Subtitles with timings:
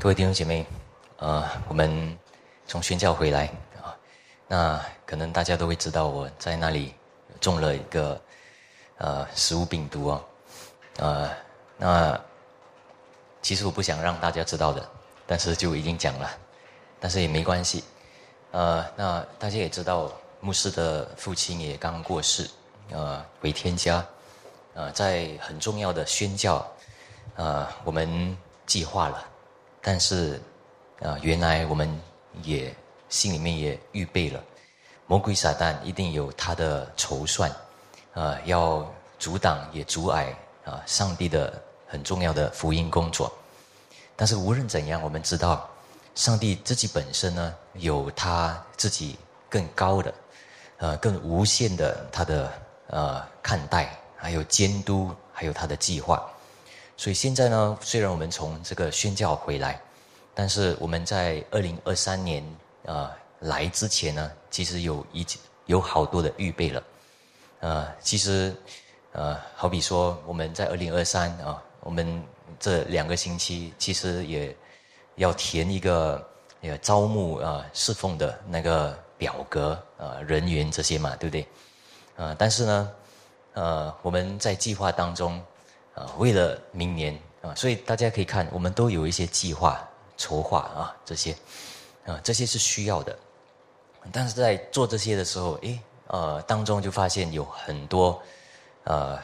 [0.00, 0.64] 各位弟兄姐妹，
[1.18, 2.18] 呃，我们
[2.66, 3.50] 从宣教回来
[3.82, 3.94] 啊，
[4.48, 6.94] 那可能大家都会知道我在那里
[7.38, 8.18] 中了一个
[8.96, 10.24] 呃食物病毒啊，
[10.96, 11.30] 呃，
[11.76, 12.18] 那
[13.42, 14.88] 其实我不想让大家知道的，
[15.26, 16.30] 但是就已经讲了，
[16.98, 17.84] 但是也没关系，
[18.52, 20.10] 呃，那大家也知道
[20.40, 22.48] 牧师的父亲也刚过世，
[22.90, 24.02] 呃，回天家，
[24.72, 26.66] 呃，在很重要的宣教，
[27.34, 29.26] 呃，我们计划了。
[29.82, 30.40] 但是，
[31.00, 32.00] 啊，原来我们
[32.42, 32.74] 也
[33.08, 34.42] 心里面也预备了，
[35.06, 37.50] 魔鬼撒旦一定有他的筹算，
[38.12, 38.86] 啊，要
[39.18, 43.32] 阻挡也阻碍啊，上帝的很重要的福音工作。
[44.14, 45.68] 但是无论怎样，我们知道，
[46.14, 50.14] 上帝自己本身呢，有他自己更高的，
[50.76, 52.52] 呃，更无限的他的
[52.88, 56.30] 呃看待，还有监督，还有他的计划。
[57.00, 59.80] 所以现在呢，虽然我们从这个宣教回来，
[60.34, 62.44] 但是我们在二零二三年
[62.84, 65.26] 啊来之前呢，其实有一
[65.64, 66.82] 有好多的预备了。
[67.60, 68.54] 呃，其实
[69.12, 72.22] 呃，好比说我们在二零二三啊，我们
[72.58, 74.54] 这两个星期其实也
[75.14, 76.22] 要填一个
[76.60, 81.46] 呃招募啊侍奉的那个表格啊人员这些嘛，对不对？
[82.16, 82.92] 呃，但是呢，
[83.54, 85.42] 呃，我们在计划当中。
[85.94, 91.36] 啊，为了明年啊，所以大家可以看，我们都有一些计划、筹划啊，这些
[92.06, 93.18] 啊，这些是需要的。
[94.12, 98.22] 但是在做这些的时候，诶，呃，当中就发现有很多
[98.84, 99.18] 呃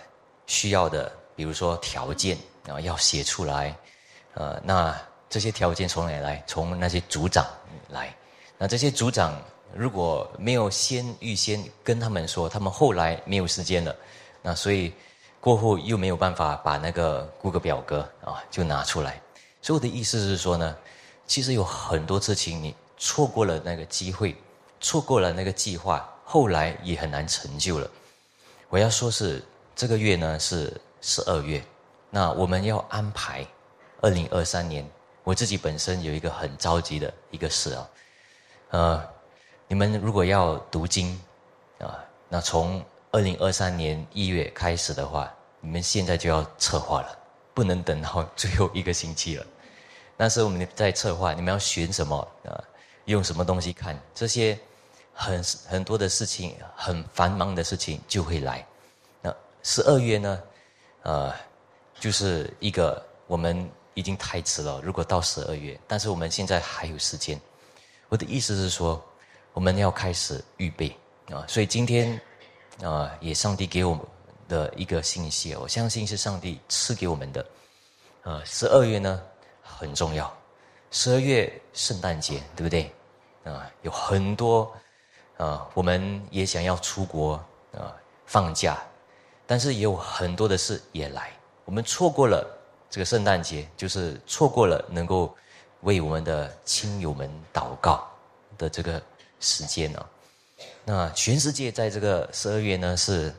[0.46, 2.36] 需要的，比如说条件
[2.68, 3.74] 啊，要写出来。
[4.34, 4.94] 呃，那
[5.30, 6.42] 这些条件从哪来？
[6.46, 7.46] 从那些组长
[7.88, 8.14] 来。
[8.58, 9.40] 那这些组长
[9.72, 13.94] 如果没有先预先跟他们说，他们后来没有时间了，
[14.42, 14.92] 那所以。
[15.46, 19.22] 过后又没有办法把那个顾客表格啊就拿出来，
[19.62, 20.76] 所以我的意思是说呢，
[21.24, 24.34] 其实有很多事情你错过了那个机会，
[24.80, 27.88] 错过了那个计划，后来也很难成就了。
[28.68, 29.40] 我要说是
[29.76, 31.64] 这个月呢是十二月，
[32.10, 33.46] 那我们要安排
[34.00, 34.84] 二零二三年，
[35.22, 37.88] 我自己本身有一个很着急的一个事啊，
[38.70, 39.08] 呃，
[39.68, 41.16] 你们如果要读经
[41.78, 42.84] 啊，那从
[43.16, 45.32] 二零二三年一月开始的话。
[45.60, 47.18] 你们现在就要策划了，
[47.54, 49.46] 不能等到最后一个星期了。
[50.18, 52.62] 那时候我们在策划，你们要选什么啊？
[53.06, 53.98] 用什么东西看？
[54.14, 54.56] 这些
[55.14, 58.64] 很很多的事情，很繁忙的事情就会来。
[59.22, 60.42] 那十二月呢？
[61.02, 61.34] 呃，
[61.98, 64.80] 就是一个我们已经太迟了。
[64.84, 67.40] 如果到十二月，但是我们现在还有时间。
[68.10, 69.02] 我的意思是说，
[69.54, 70.94] 我们要开始预备
[71.32, 71.44] 啊。
[71.48, 72.20] 所以今天
[72.82, 74.04] 啊，也上帝给我们。
[74.48, 77.44] 的一个信息，我相信是上帝赐给我们的。
[78.22, 79.20] 呃，十二月呢
[79.60, 80.32] 很重要，
[80.92, 82.88] 十二月圣诞节，对不对？
[83.42, 84.72] 啊，有很多
[85.36, 87.32] 啊，我们也想要出国
[87.72, 87.92] 啊
[88.24, 88.78] 放假，
[89.48, 91.32] 但是也有很多的事也来，
[91.64, 92.46] 我们错过了
[92.88, 95.36] 这个圣诞节，就是错过了能够
[95.80, 98.08] 为我们的亲友们祷告
[98.56, 99.02] 的这个
[99.40, 100.06] 时间呢。
[100.86, 103.34] 那全世界在这个十二月呢是。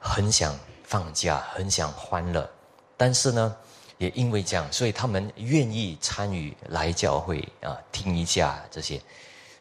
[0.00, 2.48] 很想放假，很想欢乐，
[2.96, 3.56] 但是呢，
[3.98, 9.02] 也因为这样，所以他们愿意参与来教会啊，听一下这些。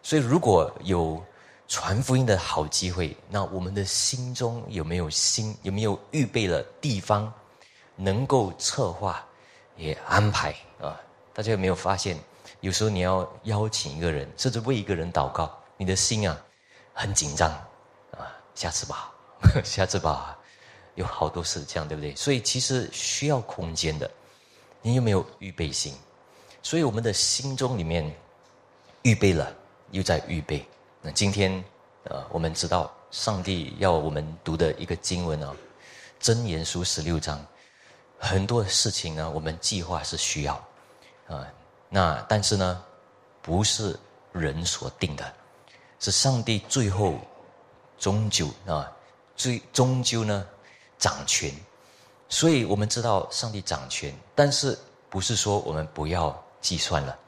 [0.04, 1.20] 所以如果有
[1.68, 7.34] 传福音的好机会，那我们的心中有没有心，有没有预备了地方，
[7.96, 9.26] 能够策划，
[9.76, 11.02] 也安排啊？
[11.34, 12.16] 大家有没有发现，
[12.60, 16.40] 有时候你要邀请一个人，甚至为一个人祷告，你的心啊
[16.98, 17.52] 很紧张
[18.18, 18.26] 啊，
[18.56, 19.14] 下次吧。
[19.64, 20.36] 下次吧，
[20.96, 22.16] 有好多事这样，对不对？
[22.16, 24.10] 所以其实需要空间的。
[24.82, 25.94] 你有没有预备心？
[26.64, 28.12] 所以我们的心中里面
[29.04, 29.54] 预备了，
[29.92, 30.68] 又在预备。
[31.00, 31.64] 那今天
[32.06, 35.56] 呃，我们知道上帝要我们读的一个经文啊，
[36.26, 37.46] 《箴言书》十六章，
[38.18, 40.56] 很多事情呢，我们计划是需要
[41.28, 41.48] 啊。
[41.90, 42.84] 那但是呢，
[43.44, 43.96] 不是
[44.32, 45.32] 人所定的，
[46.00, 47.16] 是上帝最后
[47.98, 48.92] 终究啊。
[49.36, 50.48] 最终究呢，
[50.98, 51.54] 掌权，
[52.28, 54.76] 所以我们知道上帝掌权，但是
[55.12, 57.20] 不是说我们不要计算了，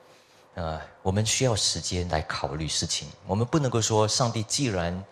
[0.56, 3.08] 呃，我们需要时间来考虑事情。
[3.28, 5.04] 我们不能够说上帝既然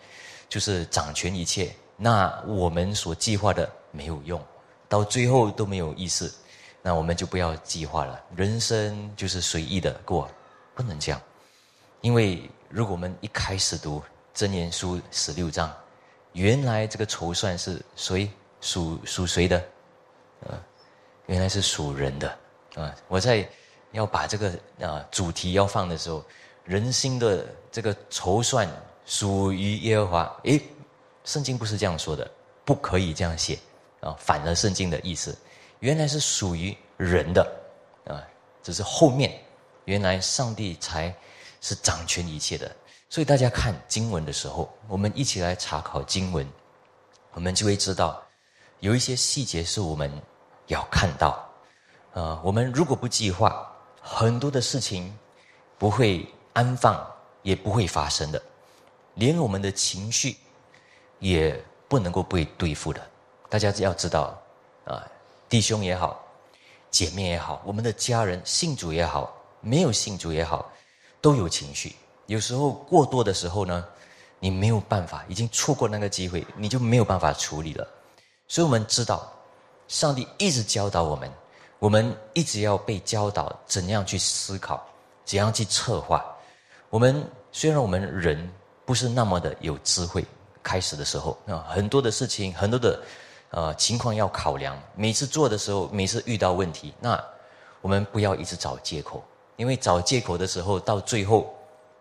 [0.48, 4.44] 就是掌权一切，那我们所计划的没有用，
[4.88, 6.34] 到最后都没有意思，
[6.82, 8.20] 那我们就不要计划了。
[8.34, 10.28] 人生就是随意的过，
[10.74, 11.22] 不能这样，
[12.00, 14.02] 因为如果我们一开始读
[14.34, 15.74] 箴言书十六章。
[16.34, 18.30] 原来这个筹算是谁
[18.60, 19.64] 属属谁的？
[20.46, 20.62] 呃，
[21.26, 22.38] 原来是属人的
[22.74, 22.94] 啊！
[23.08, 23.48] 我在
[23.92, 26.22] 要把这个啊主题要放的时候，
[26.64, 28.68] 人心的这个筹算
[29.06, 30.40] 属于耶和华。
[30.44, 30.62] 诶，
[31.24, 32.30] 圣经不是这样说的，
[32.64, 33.58] 不可以这样写
[34.00, 35.36] 啊，反了圣经的意思，
[35.80, 37.42] 原来是属于人的
[38.06, 38.22] 啊，
[38.62, 39.40] 只是后面
[39.86, 41.12] 原来上帝才
[41.60, 42.70] 是掌权一切的。
[43.10, 46.46] 所以大家看经文的时候，我们一起来查考经文，
[47.32, 48.22] 我们就会知道
[48.80, 50.10] 有一些细节是我们
[50.66, 51.44] 要看到。
[52.14, 53.70] 啊，我们如果不计划，
[54.02, 55.16] 很多的事情
[55.78, 57.06] 不会安放，
[57.42, 58.42] 也不会发生的，
[59.14, 60.36] 连我们的情绪
[61.20, 63.00] 也不能够被对付的。
[63.48, 64.36] 大家要知道，
[64.84, 65.06] 啊，
[65.48, 66.20] 弟兄也好，
[66.90, 70.72] 姐妹也好，我们的家人信主也好，没有信主也好，
[71.20, 71.94] 都有情绪。
[72.26, 73.84] 有时候过多的时候呢，
[74.38, 77.86] 你没有办法，已经错过那个机会，你就没有办法处理了。
[78.46, 79.32] 所以我们知道，
[79.88, 81.30] 上帝一直教导我们。
[81.78, 84.84] 我们一直要被教导怎样去思考，
[85.24, 86.24] 怎样去策划。
[86.90, 88.50] 我们虽然我们人
[88.84, 90.24] 不是那么的有智慧，
[90.60, 93.00] 开始的时候啊，很多的事情，很多的
[93.50, 94.76] 呃情况要考量。
[94.96, 97.24] 每次做的时候，每次遇到问题，那
[97.80, 99.22] 我们不要一直找借口，
[99.58, 101.52] 因为找借口的时候，到最后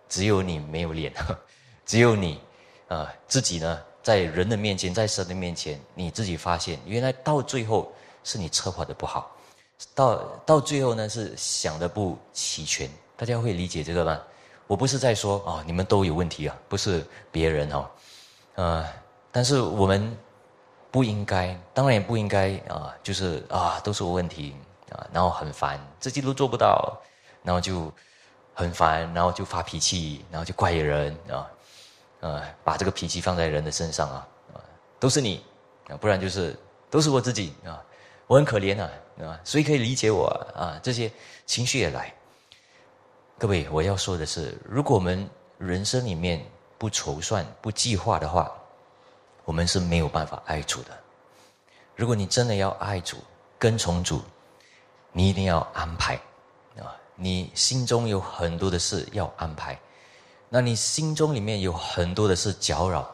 [0.08, 1.12] 只有你没有脸，
[1.88, 2.40] 只有你
[2.88, 7.92] 啊自己呢，在人的面前，在神的面前，你自己发现，原来到最后
[8.24, 9.36] 是你策划的不好。
[9.96, 10.16] 到
[10.46, 14.22] 到最后呢，是想的不齐全，大家会理解这个吗？
[14.68, 17.90] 我不是在说哦，你们都有问题啊，不是别人哦，
[18.54, 18.86] 呃，
[19.32, 20.16] 但是我们
[20.92, 24.56] 不应该，当然也不应该啊，就是啊，都是我问题
[24.92, 26.96] 啊，然后很烦，自己都做不到，
[27.48, 27.90] 然后就
[28.54, 31.48] 很烦，然后就发脾气，然后就怪人啊，
[32.20, 34.28] 呃，把这个脾气放在人的身上啊，
[35.00, 35.42] 都是你
[35.88, 36.54] 啊，不然就是
[36.90, 37.82] 都是我自己啊，
[38.28, 38.90] 我很可怜啊。
[39.20, 41.12] 啊，所以可以理解我啊，这些
[41.48, 42.14] 情绪也来。
[43.40, 45.28] 各位，我要说的是，如果我们
[45.58, 46.46] 人生里面
[46.78, 48.52] 不筹算、不计划的话，
[49.44, 50.90] 我们是没有办法爱主的。
[51.96, 53.18] 如果你真的要爱主、
[53.58, 54.22] 跟从主，
[55.12, 56.20] 你一定要安排！
[57.18, 59.78] 你心中有很多的事要安排，
[60.48, 63.14] 那你心中里面有很多的事搅扰，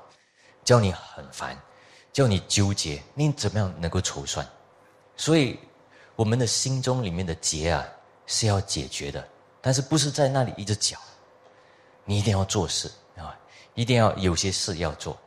[0.63, 1.57] 叫你很烦，
[2.11, 4.47] 叫你纠结，你怎么样能够筹算？
[5.17, 5.57] 所以。
[6.15, 7.83] 我们的心中里面的结啊
[8.27, 9.27] 是要解决的，
[9.59, 10.95] 但是不是在那里一直搅？
[12.05, 13.35] 你一定要做事啊，
[13.73, 15.17] 一定要有些事要做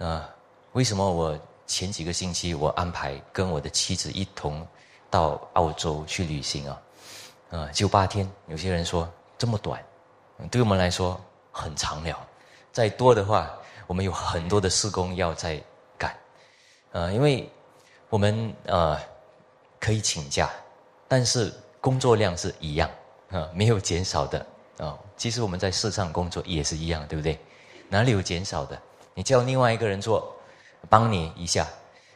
[0.00, 0.28] 啊。
[0.72, 1.38] 为什么我
[1.68, 4.66] 前几个星期我安排跟我的妻子一同
[5.08, 6.82] 到澳洲去旅行啊？
[7.50, 8.30] 啊，就八天。
[8.46, 9.82] 有些人说这么短，
[10.50, 11.20] 对我们来说
[11.52, 12.18] 很长了。
[12.72, 13.50] 再多的话，
[13.86, 15.62] 我们有很多的施工要在
[15.96, 16.16] 干
[16.92, 17.50] 啊，因为
[18.08, 19.00] 我们啊。
[19.80, 20.50] 可以请假，
[21.06, 22.90] 但是工作量是一样
[23.30, 24.44] 啊，没有减少的
[24.78, 24.98] 啊。
[25.16, 27.38] 其实我们在市场工作也是一样，对不对？
[27.88, 28.76] 哪里有减少的？
[29.14, 30.34] 你叫另外一个人做，
[30.88, 31.64] 帮你一下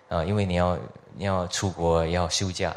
[0.08, 0.76] 啊，因为你要
[1.14, 2.74] 你要出国要休假，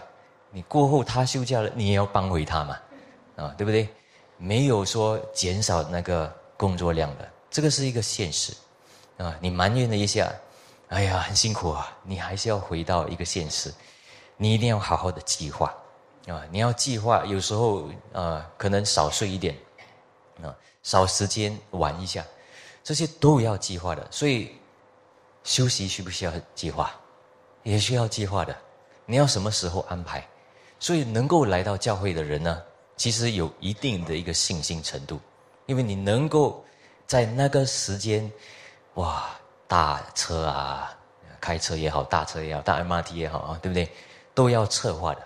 [0.55, 2.79] 你过后他休假了，你也要帮回他嘛，
[3.35, 3.89] 啊，对不对？
[4.37, 8.53] 没有说减少那个工作量的，这个是一个现实
[9.17, 9.35] 啊。
[9.41, 10.31] 你埋怨了一下，
[10.87, 13.69] 哎呀，很辛苦啊，你还是要回到一个现实。
[14.37, 15.75] 你一定要好好的计划，
[16.27, 19.57] 啊，你要计划，有时候啊，可能少睡一点，
[20.41, 22.23] 啊，少时间玩一下，
[22.81, 24.07] 这些都要计划的。
[24.09, 24.55] 所以
[25.43, 26.95] 休息需不需要计划？
[27.63, 28.55] 也需要计划的。
[29.05, 30.25] 你要什么时候安排？
[30.79, 32.61] 所以能够来到教会的人呢，
[32.97, 35.19] 其实有一定的一个信心程度，
[35.65, 36.63] 因为你能够
[37.07, 38.31] 在那个时间，
[38.95, 39.29] 哇，
[39.67, 40.95] 大车啊，
[41.39, 43.89] 开车也好，大车也好，大 MRT 也好啊，对不对？
[44.33, 45.21] 都要策划的，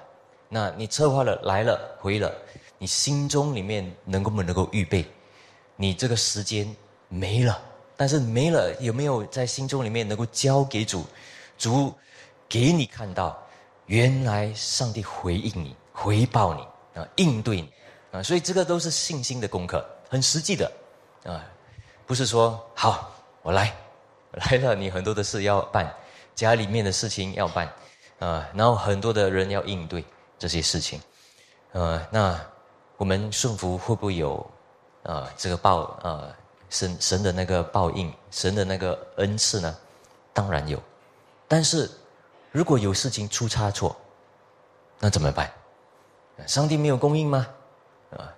[0.47, 2.33] 那你策划了来了回了，
[2.77, 5.05] 你心中里面能够不能够预备？
[5.75, 6.75] 你这个时间
[7.07, 7.59] 没了，
[7.97, 11.05] 但是没了有没有在心中里面能够交给主？
[11.57, 11.93] 主
[12.47, 13.41] 给你看到，
[13.89, 17.74] 原来上帝回应你、回报你啊，应对你
[18.12, 20.72] 啊，所以这个都是信心的功课，很实际的
[21.24, 21.43] 啊，
[22.05, 23.75] 不是说好我来
[24.34, 25.91] 来了，你很多的事要办，
[26.36, 27.67] 家里面的事情要办。
[28.19, 30.05] 啊，然后很多的人要应对
[30.38, 31.01] 这些事情，
[31.72, 32.39] 呃，那
[32.98, 34.46] 我们顺服会不会有
[35.03, 36.27] 啊这个报啊
[36.69, 39.75] 神神的那个报应，神的那个恩赐呢？
[40.31, 40.77] 当然有，
[41.48, 41.89] 但是
[42.51, 43.95] 如果有事情出差错，
[44.99, 45.51] 那怎么办？
[46.47, 47.47] 上帝没有供应吗？
[48.11, 48.33] 啊，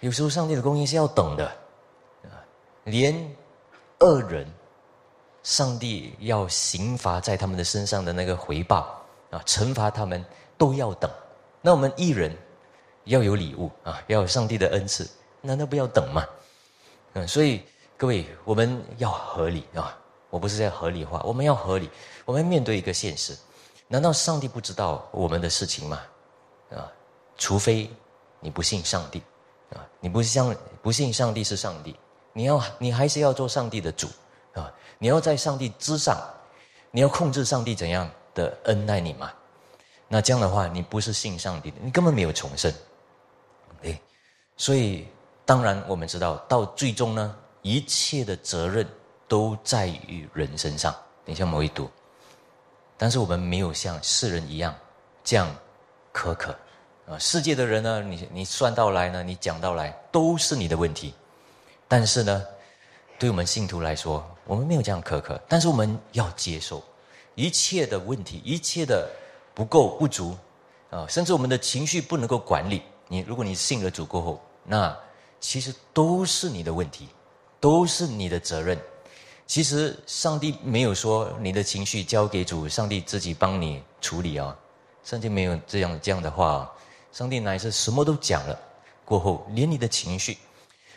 [0.00, 1.46] 有时候上帝的供应是要等的，
[2.24, 2.38] 啊，
[2.84, 3.14] 连
[4.00, 4.46] 恶人，
[5.42, 8.96] 上帝要刑罚在他们的身上的那个回报。
[9.30, 10.24] 啊，惩罚他们
[10.58, 11.08] 都要等。
[11.62, 12.36] 那我们艺人
[13.04, 15.08] 要有礼物啊，要有上帝的恩赐，
[15.40, 16.26] 难道不要等吗？
[17.12, 17.62] 嗯，所以
[17.96, 19.96] 各位，我们要合理啊！
[20.30, 21.90] 我不是在合理化，我们要合理，
[22.24, 23.36] 我们面对一个现实。
[23.88, 26.00] 难道上帝不知道我们的事情吗？
[26.70, 26.86] 啊，
[27.36, 27.90] 除非
[28.38, 29.20] 你不信上帝
[29.74, 31.96] 啊，你不相不信上帝是上帝，
[32.32, 34.06] 你要你还是要做上帝的主
[34.54, 34.72] 啊！
[34.98, 36.16] 你要在上帝之上，
[36.92, 39.32] 你要控制上帝怎样的恩待你吗？
[40.06, 42.72] 那这样的话，你不是信上帝的，你根本没有重生。
[43.82, 44.00] 对，
[44.56, 45.08] 所以
[45.44, 48.86] 当然我们知道，到最终呢，一切的责任
[49.30, 50.92] 都在于人身上。
[51.24, 51.88] 等一下我们会读。
[52.98, 54.74] 但是我们没有像世人一样
[55.22, 55.48] 这样
[56.12, 56.54] 苛刻
[57.08, 57.16] 啊！
[57.18, 61.14] 世界的人呢，你你算到来呢，你讲到来都是你的问题。
[61.86, 62.44] 但是呢，
[63.20, 65.40] 对我们信徒来说，我们没有这样苛刻。
[65.48, 66.82] 但是我们要接受
[67.36, 69.08] 一切的问题，一切的
[69.54, 70.36] 不够不足
[70.90, 72.82] 啊，甚至我们的情绪不能够管理。
[73.06, 74.94] 你如果你信了主过后，那
[75.38, 77.08] 其实都是你的问题，
[77.60, 78.78] 都是你的责任。
[79.50, 84.56] 其实上帝没有说你的情绪交给主，上帝自己帮你处理啊。
[85.02, 86.72] 上帝没有这样这样的话，
[87.10, 88.56] 上帝乃是什么都讲了。
[89.04, 90.38] 过后，连你的情绪，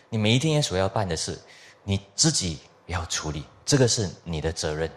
[0.07, 1.41] 你每一天所要办的事，
[1.81, 4.88] 你自己要处理，这个是你的责任。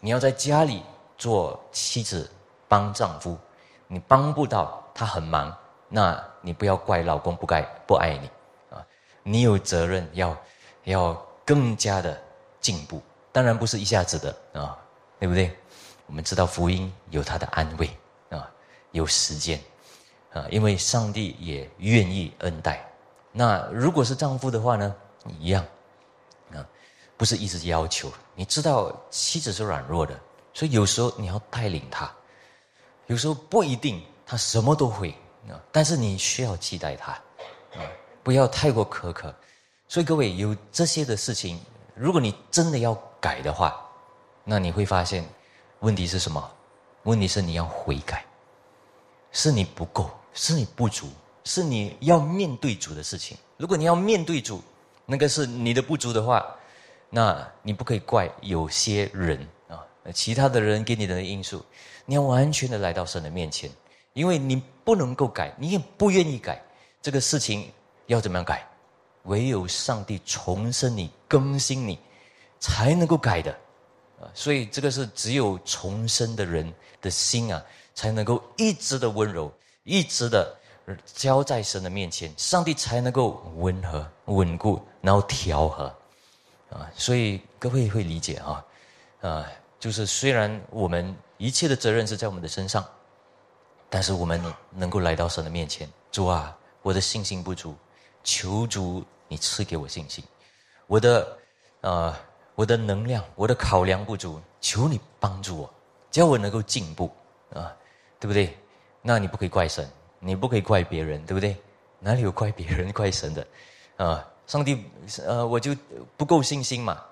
[0.00, 0.82] 你要在家里
[1.16, 2.28] 做妻子
[2.66, 3.38] 帮丈夫，
[3.86, 5.56] 你帮不到他很忙，
[5.88, 8.28] 那你不要怪老公不该不爱你
[8.76, 8.84] 啊。
[9.22, 10.36] 你有责任要
[10.82, 12.20] 要更加的。
[12.64, 14.78] 进步当然不是一下子的啊，
[15.20, 15.54] 对不对？
[16.06, 17.90] 我们知道福音有它的安慰
[18.30, 18.50] 啊，
[18.92, 19.60] 有时间
[20.32, 22.82] 啊，因为上帝也愿意恩待。
[23.32, 24.94] 那如果是丈夫的话呢，
[25.38, 25.62] 一样
[26.54, 26.64] 啊，
[27.18, 28.10] 不是一直要求。
[28.34, 30.18] 你知道妻子是软弱的，
[30.54, 32.10] 所以有时候你要带领她，
[33.08, 35.10] 有时候不一定她什么都会
[35.50, 37.12] 啊，但是你需要期待她
[37.74, 37.84] 啊，
[38.22, 39.34] 不要太过苛刻。
[39.86, 41.60] 所以各位有这些的事情。
[41.94, 43.80] 如果你真的要改的话，
[44.42, 45.24] 那你会发现，
[45.80, 46.50] 问题是什么？
[47.04, 48.24] 问题是你要悔改，
[49.30, 51.08] 是你不够，是你不足，
[51.44, 53.36] 是你要面对主的事情。
[53.56, 54.62] 如果你要面对主，
[55.06, 56.44] 那个是你的不足的话，
[57.10, 61.64] 那你不可以怪有些人啊，其他的人给你的因素。
[62.06, 63.70] 你要完全的来到神的面前，
[64.14, 66.60] 因为你不能够改，你也不愿意改，
[67.00, 67.70] 这个事情
[68.06, 68.66] 要怎么样改？
[69.24, 71.98] 唯有上帝重生你、更新你，
[72.60, 73.50] 才能够改的，
[74.20, 74.28] 啊！
[74.34, 77.62] 所以这个是只有重生的人的心啊，
[77.94, 79.50] 才能够一直的温柔，
[79.84, 80.54] 一直的
[81.06, 85.84] 交在神的面前，上帝才能够温和、稳固，然后调和，
[86.70, 86.90] 啊！
[86.94, 88.64] 所以各位会理解啊，
[89.22, 89.46] 啊，
[89.80, 92.84] 就是虽然我们一切的责任是在我们的身上，
[93.88, 94.38] 但是我们
[94.70, 97.74] 能够来到神的面前，主啊，我的信心不足，
[98.22, 99.02] 求主。
[99.26, 100.22] 你赐给我信心，
[100.86, 101.38] 我的，
[101.80, 102.14] 呃，
[102.54, 105.74] 我的能量，我的考量不足，求你帮助我，
[106.10, 107.10] 只要我能够进步，
[107.52, 107.74] 啊，
[108.20, 108.56] 对不对？
[109.00, 109.88] 那你不可以怪神，
[110.20, 111.56] 你不可以怪别人，对不对？
[111.98, 113.46] 哪里有怪别人、怪神的？
[113.96, 114.84] 啊，上帝，
[115.24, 115.74] 呃，我就
[116.16, 117.02] 不够信心嘛，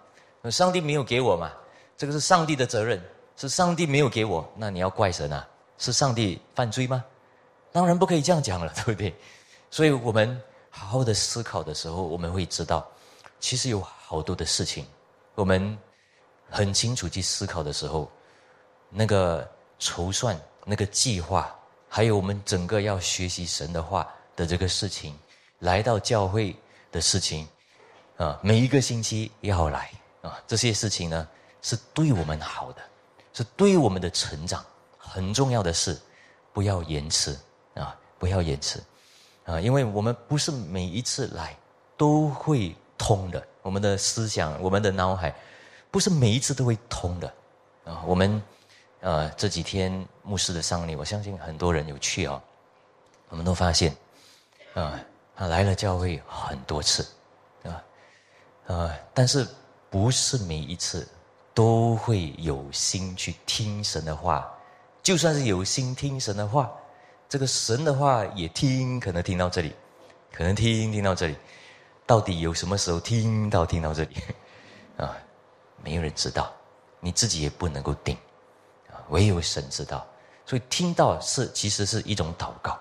[0.51, 1.51] 上帝没有给我嘛，
[1.97, 3.03] 这个是上帝的责任，
[3.37, 5.49] 是上帝没有给我，那你要怪神啊？
[5.79, 7.03] 是上帝犯罪吗？
[7.73, 9.15] 当然不可以这样讲了，对不对？
[9.71, 10.41] 所以我们。
[10.75, 12.91] 好好的思考的时候，我们会知道，
[13.39, 14.87] 其实有好多的事情，
[15.35, 15.79] 我们
[16.49, 18.11] 很清楚去思考的时候，
[18.89, 19.47] 那个
[19.79, 21.55] 筹算、那个计划，
[21.89, 25.15] 还有我们整个要学习神的话的这个事情，
[25.59, 26.57] 来到教会
[26.91, 27.47] 的事情，
[28.17, 29.91] 啊，每一个星期要来
[30.23, 31.29] 啊，这些事情呢，
[31.61, 32.81] 是对我们好的，
[33.35, 34.65] 是对我们的成长
[34.97, 36.01] 很重要的事，
[36.51, 37.39] 不要延迟
[37.75, 38.83] 啊，不要延迟。
[39.53, 41.55] 啊，因为我们不是每一次来
[41.95, 45.35] 都会通的，我们的思想、我们的脑海，
[45.91, 47.29] 不是每一次都会通的。
[47.85, 48.43] 啊，我们
[49.01, 52.43] 呃这几天牧师的丧礼，我相信很多人有去啊，
[53.29, 53.95] 我们都发现，
[54.73, 54.99] 啊，
[55.37, 57.07] 他来了教会很多次，
[57.65, 57.85] 啊，
[58.69, 59.47] 呃，但是
[59.91, 61.07] 不是每一次
[61.53, 64.51] 都会有心去听神的话，
[65.03, 66.73] 就算是有心听神的话。
[67.33, 69.73] 这个神的话也听，可能听到这里，
[70.31, 71.37] 可能听听到这里，
[72.05, 74.17] 到底有什么时候听到听到这里
[75.03, 75.17] 啊？
[75.83, 76.53] 没有人知道，
[77.01, 78.15] 你自己也不能够定
[78.91, 80.07] 啊，唯有神知道。
[80.45, 82.79] 所以听到是其实是一种祷告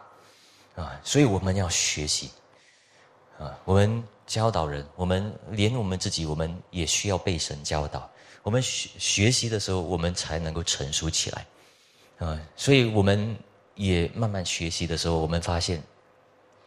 [0.75, 2.29] 啊，所以我们要学习
[3.39, 8.11] 啊，我们教导人，我们连我们自己，我们也需要被神教导。
[8.43, 11.45] 我们学学习的时候，我们才能够成熟起来
[12.17, 13.33] 啊，所以我们。
[13.75, 15.81] 也慢慢学习的时候，我们发现，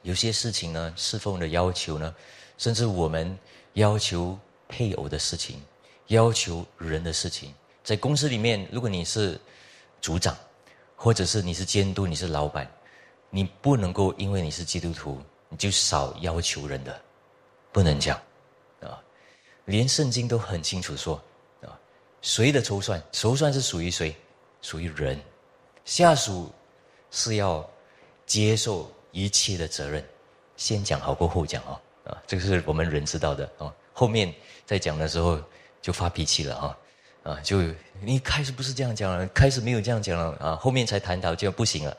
[0.03, 2.15] 有些事情呢，侍奉的要求呢，
[2.59, 3.39] 甚至我们
[3.75, 5.61] 要求配偶的事情，
[6.09, 9.41] 要求人的事情，在公司里面，如果你是
[10.01, 10.37] 组长，
[10.97, 12.71] 或者是你是监督，你是老板，
[13.31, 17.01] 你不能够因为你是基督徒，你就少要求人的，
[17.73, 18.17] 不能讲
[18.81, 19.03] 啊。
[19.67, 21.23] 连圣经都很清楚说
[21.63, 21.79] 啊，
[22.23, 24.15] 谁的筹算，筹算是属于谁？
[24.63, 25.21] 属于人，
[25.85, 26.51] 下属
[27.15, 27.65] 是要
[28.27, 30.05] 接受一切的责任，
[30.57, 31.81] 先讲好过后讲哦，
[32.11, 33.73] 啊，这个是我们人知道的哦。
[33.93, 34.35] 后面
[34.67, 35.41] 在讲的时候
[35.81, 36.79] 就发脾气了哈，
[37.23, 37.63] 啊，就
[38.01, 41.97] 你开始不是这样讲了，开始没有这样讲了啊，后面才谈到就不行了。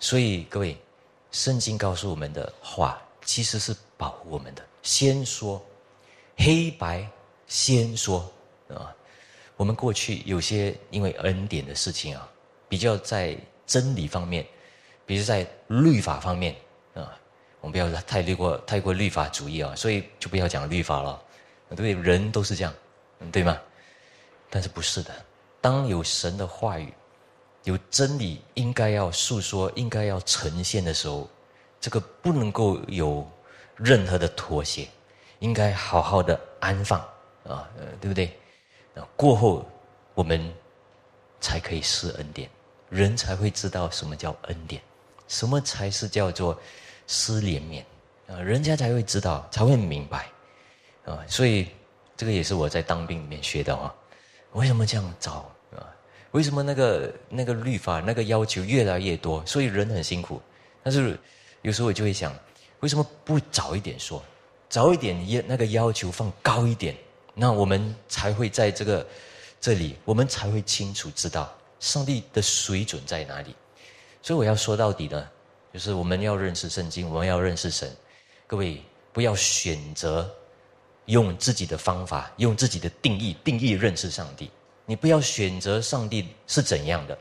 [0.00, 0.76] 所以各位，
[1.30, 5.64] 圣经告诉我们的话其实是保护我们的，先说
[6.36, 7.08] 黑白，
[7.46, 8.28] 先说
[8.68, 8.92] 啊。
[9.56, 12.28] 我们过去有些因为恩典的事情啊，
[12.68, 13.34] 比较在
[13.66, 14.46] 真理方面，
[15.04, 16.54] 比如在律法方面
[16.94, 17.18] 啊，
[17.60, 21.20] 我们不要太太过太过律法主义啊，所以就不要讲律法了。
[21.74, 22.72] 对，人都是这样，
[23.32, 23.60] 对吗？
[24.48, 25.12] 但是不是的。
[25.60, 26.94] 当有神的话语，
[27.64, 31.28] 有真理应该要诉说、应该要呈现的时候，
[31.80, 33.28] 这个不能够有
[33.74, 34.86] 任何的妥协，
[35.40, 37.00] 应该好好的安放
[37.44, 37.68] 啊，
[38.00, 38.38] 对不对？
[39.16, 39.66] 过后，
[40.14, 40.54] 我们
[41.40, 42.48] 才可以施恩典，
[42.88, 44.80] 人才会知道什么叫恩典，
[45.28, 46.58] 什么才是叫做
[47.06, 47.82] 施怜悯
[48.32, 50.26] 啊，人家才会知道，才会明白
[51.04, 51.24] 啊。
[51.26, 51.68] 所以
[52.16, 53.94] 这个也是我在当兵里面学的啊。
[54.52, 55.84] 为什么这样找啊？
[56.30, 59.44] 为什么那个那个律法那个要求越来越多？
[59.46, 60.40] 所以人很辛苦。
[60.82, 61.18] 但是
[61.62, 62.32] 有时候我就会想，
[62.80, 64.22] 为什么不早一点说，
[64.68, 66.96] 早一点要那个要求放高一点？
[67.34, 69.06] 那我们才会在这个
[69.60, 73.54] 这里，我们才会清楚知道上帝的水准在哪里。
[74.22, 75.28] 所以我要说到底呢，
[75.72, 77.94] 就是我们要认识圣经，我们要认识神。
[78.46, 80.28] 各位不要选择
[81.06, 84.50] 用自己的方法，用自己的定义定义认识上帝。
[84.84, 87.18] 你不要选择上帝是怎样的，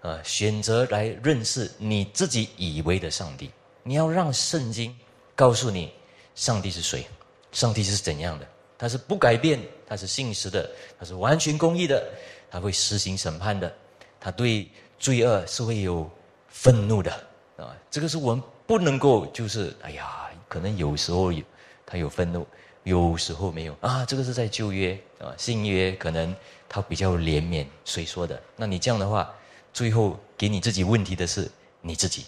[0.00, 3.50] 啊，选择来认识你自己以为的上帝。
[3.84, 4.96] 你要让圣经
[5.34, 5.92] 告诉你，
[6.34, 7.06] 上帝是谁，
[7.52, 8.46] 上帝是怎样的。
[8.78, 10.68] 他是不改变，他是信实的，
[10.98, 12.04] 他是完全公义的，
[12.52, 13.74] 他会施行审判的，
[14.20, 16.08] 他对罪恶是会有
[16.48, 17.10] 愤怒的
[17.56, 17.74] 啊！
[17.90, 21.42] 这个是我们不能够，就是哎呀，可能有时候有
[21.86, 22.46] 他有愤怒，
[22.82, 24.04] 有时候没有啊。
[24.04, 26.36] 这个是在旧约啊，新约可能
[26.68, 28.38] 他比较怜悯，谁说的？
[28.54, 29.34] 那你这样的话，
[29.72, 32.26] 最后给你自己问题的是你自己，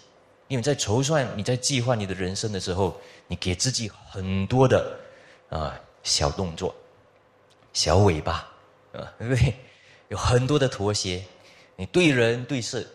[0.49, 4.99] 因为在筹算、你在计划你的人生的时候，你给自己很多的
[5.51, 5.79] 啊。
[6.03, 6.75] 小动作，
[7.73, 8.47] 小尾巴，
[8.93, 9.55] 啊，对不对？
[10.09, 11.25] 有很多的妥协，
[11.77, 12.87] 你对人对事，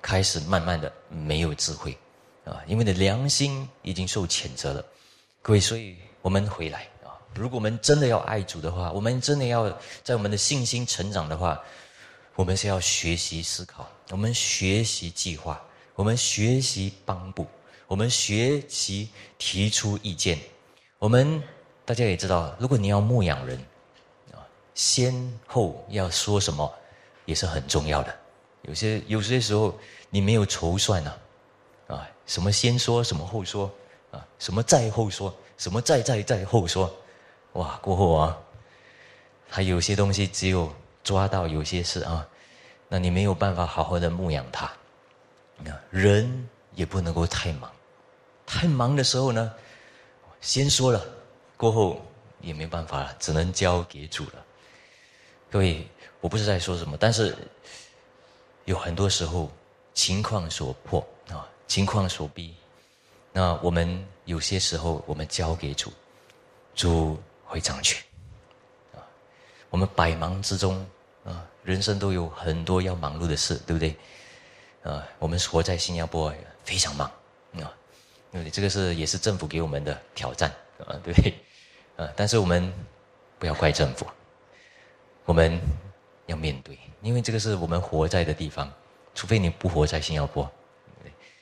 [0.00, 1.96] 开始慢慢的没有智慧，
[2.44, 4.84] 啊，因为你的良心已经受谴责了。
[5.42, 9.68] 各位，所以我们回来啊，如果我们真的要爱主的话，我们真的要
[10.02, 11.60] 在我们的信心成长的话，
[12.34, 15.60] 我们是要学习思考，我们学习计划，
[15.94, 17.46] 我们学习帮补，
[17.86, 19.08] 我们学习
[19.38, 20.38] 提出意见，
[20.98, 21.42] 我们。
[21.88, 23.58] 大家也知道，如果你要牧养人，
[24.78, 25.12] 先
[25.44, 26.72] 后要说什么，
[27.24, 28.16] 也是很重要的。
[28.62, 29.76] 有些有些时候
[30.08, 31.12] 你没有筹算呢，
[31.88, 33.68] 啊，什么先说，什么后说，
[34.12, 36.88] 啊，什么再后说，什么再再再后说，
[37.54, 38.38] 哇，过后啊，
[39.48, 42.24] 还有些东西只有抓到有些事啊，
[42.88, 44.70] 那你没有办法好好的牧养他。
[45.90, 47.68] 人也不能够太忙，
[48.46, 49.52] 太忙的时候呢，
[50.40, 51.04] 先说了。
[51.56, 52.00] 过后
[52.40, 54.44] 也没办法了，只能交给主了。
[55.50, 55.88] 各位，
[56.20, 57.34] 我不是在说什么，但是
[58.66, 59.50] 有很多时候
[59.94, 62.54] 情况所迫啊，情况所逼，
[63.32, 65.90] 那我们有些时候我们交给主，
[66.74, 68.02] 主会掌权
[68.94, 69.00] 啊。
[69.70, 70.86] 我们百忙之中
[71.24, 73.96] 啊，人生都有很多要忙碌的事，对不对？
[74.82, 76.32] 啊，我们活在新加坡
[76.62, 77.10] 非常忙
[77.54, 77.72] 啊，
[78.32, 80.50] 因为这个是也是政府给我们的挑战
[80.86, 81.34] 啊，对不对？
[81.96, 82.12] 啊！
[82.14, 82.70] 但是我们
[83.38, 84.06] 不要怪政府，
[85.28, 85.60] 我们
[86.24, 88.72] 要面对，因为这个是我们活在的地方。
[89.14, 90.50] 除非你不活在新加坡，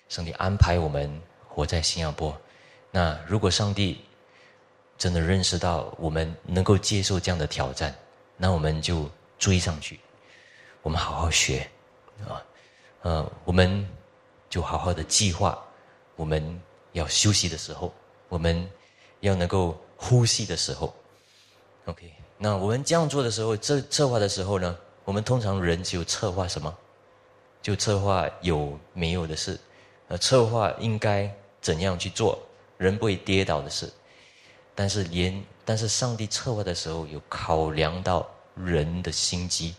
[0.09, 2.37] 上帝安排我们活在新加坡。
[2.91, 4.01] 那如果上帝
[4.99, 7.95] 真的认识到我们能够接受这样的挑战，
[8.37, 10.01] 那我们就追上去，
[10.83, 11.69] 我们好好学
[12.29, 12.43] 啊，
[13.03, 13.89] 呃，我们
[14.51, 15.57] 就好好的计划。
[16.17, 17.95] 我们要休息的时候，
[18.29, 18.69] 我们
[19.21, 19.81] 要能够。
[19.99, 20.95] 呼吸的时候
[21.87, 26.75] ，OK，那我们这样做的时候，策策划的时候呢，我们通常人就策划什么？
[27.63, 29.59] 就策划有没有的事，
[30.09, 31.29] 呃，策划应该
[31.61, 32.39] 怎样去做
[32.79, 33.91] 人不会跌倒的事，
[34.75, 39.75] 但是连但是上帝策划的时候有考量到人的心机，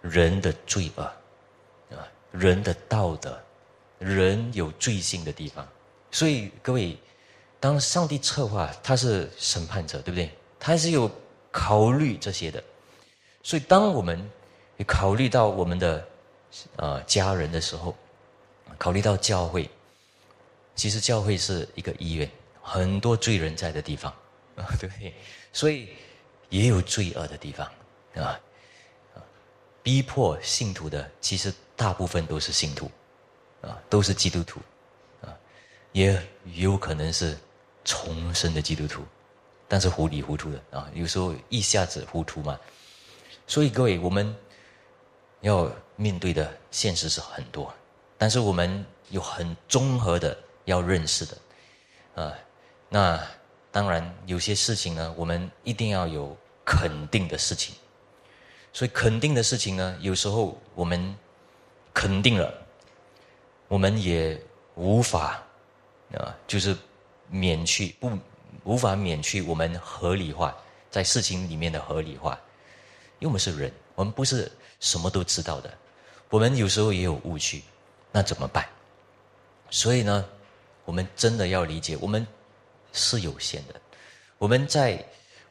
[0.00, 1.02] 人的罪恶，
[1.96, 3.36] 啊，人的道德，
[3.98, 5.66] 人有罪性的地方，
[6.12, 6.96] 所以各位，
[7.58, 10.30] 当上帝策划，他是审判者，对不对？
[10.60, 11.10] 他是有
[11.52, 12.64] 考虑这些的，
[13.44, 14.28] 所以当我们
[14.86, 16.08] 考虑到我们的
[16.76, 17.94] 呃家人的时候，
[18.76, 19.70] 考虑到教会，
[20.74, 22.28] 其实教会是一个医院，
[22.60, 24.12] 很多罪人在的地方。
[24.54, 25.14] 啊，对？
[25.50, 25.88] 所以
[26.50, 27.66] 也有罪恶的地方
[28.16, 28.38] 啊，
[29.82, 32.90] 逼迫信徒的，其实大部分都是信徒
[33.62, 34.60] 啊，都是基督徒
[35.22, 35.32] 啊，
[35.92, 36.22] 也
[36.54, 37.34] 有可能是
[37.82, 39.02] 重生的基督徒，
[39.72, 42.60] 但是糊里糊涂的啊，有时候一下子糊涂嘛。
[43.46, 44.36] 所以各位，我们。
[45.42, 47.74] 要面对的现实是很多，
[48.16, 51.36] 但是我们有很综合的要认识的，
[52.22, 52.32] 啊，
[52.88, 53.20] 那
[53.72, 57.74] 当然有些事情呢，我们一定要有肯定的事情，
[58.72, 61.12] 所以肯定的事情呢，有时候我们
[61.92, 62.54] 肯定了，
[63.66, 64.40] 我们也
[64.76, 65.42] 无法
[66.14, 66.76] 啊，就是
[67.26, 68.16] 免去不
[68.64, 70.56] 无法免去我们合理化
[70.90, 72.38] 在事情里面的合理化，
[73.18, 74.50] 因为我们是人，我们不是。
[74.80, 75.72] 什么都知道的，
[76.28, 77.62] 我们有时候也有误区，
[78.10, 78.66] 那怎么办？
[79.70, 80.24] 所以呢，
[80.84, 82.26] 我们真的要理解，我们
[82.92, 83.80] 是有限的，
[84.38, 85.00] 我们在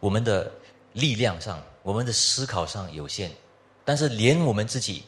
[0.02, 0.52] 我们的
[0.92, 3.32] 力量上、我们的思考上有限，
[3.86, 5.06] 但是连我们自己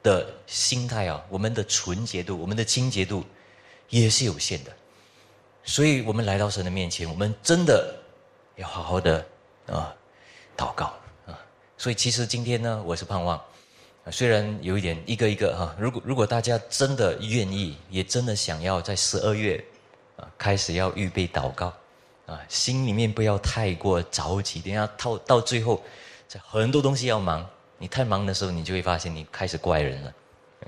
[0.00, 3.24] 的心态啊、我们的纯洁度、我们的清洁度
[3.88, 4.70] 也是有限的，
[5.66, 7.94] 所以我们来到神的面前，我们真的
[8.54, 9.26] 要好好的
[9.66, 9.94] 啊
[10.56, 10.86] 祷告
[11.26, 11.38] 啊。
[11.76, 13.38] 所以其实今天呢，我是盼望。
[14.12, 19.62] 虽然有一点一个一个哈，如果如果大家真的愿意，也真的想要在十二月
[20.16, 21.74] 啊开始要预备祷告
[22.26, 25.82] 啊，心里面不要太过着急，等下到到最后，
[26.28, 27.44] 这很多东西要忙，
[27.78, 30.14] 你太忙的时候，你就会发现你开始怪人了，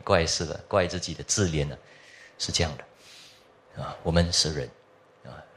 [0.03, 1.79] 怪事了，怪自己的自怜了，
[2.39, 3.97] 是这样的啊。
[4.03, 4.69] 我们是人，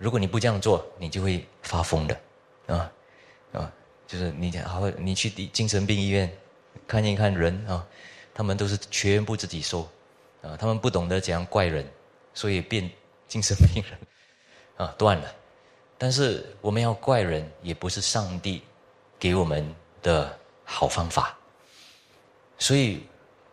[0.02, 2.20] 如果你不这样做，你就会发疯的
[2.66, 2.92] 啊
[3.54, 3.72] 啊，
[4.08, 6.30] 就是你好，你去精神病医院。
[6.88, 7.86] 看一看人啊，
[8.34, 9.88] 他们都是全部自己收，
[10.42, 11.86] 啊，他们不懂得怎样怪人，
[12.34, 12.90] 所以变
[13.28, 14.00] 精神病人，
[14.88, 15.32] 啊，断了。
[16.00, 18.64] 但是我们要怪人，也不是上帝
[19.20, 20.36] 给我们的
[20.66, 21.38] 好方法。
[22.58, 23.06] 所以，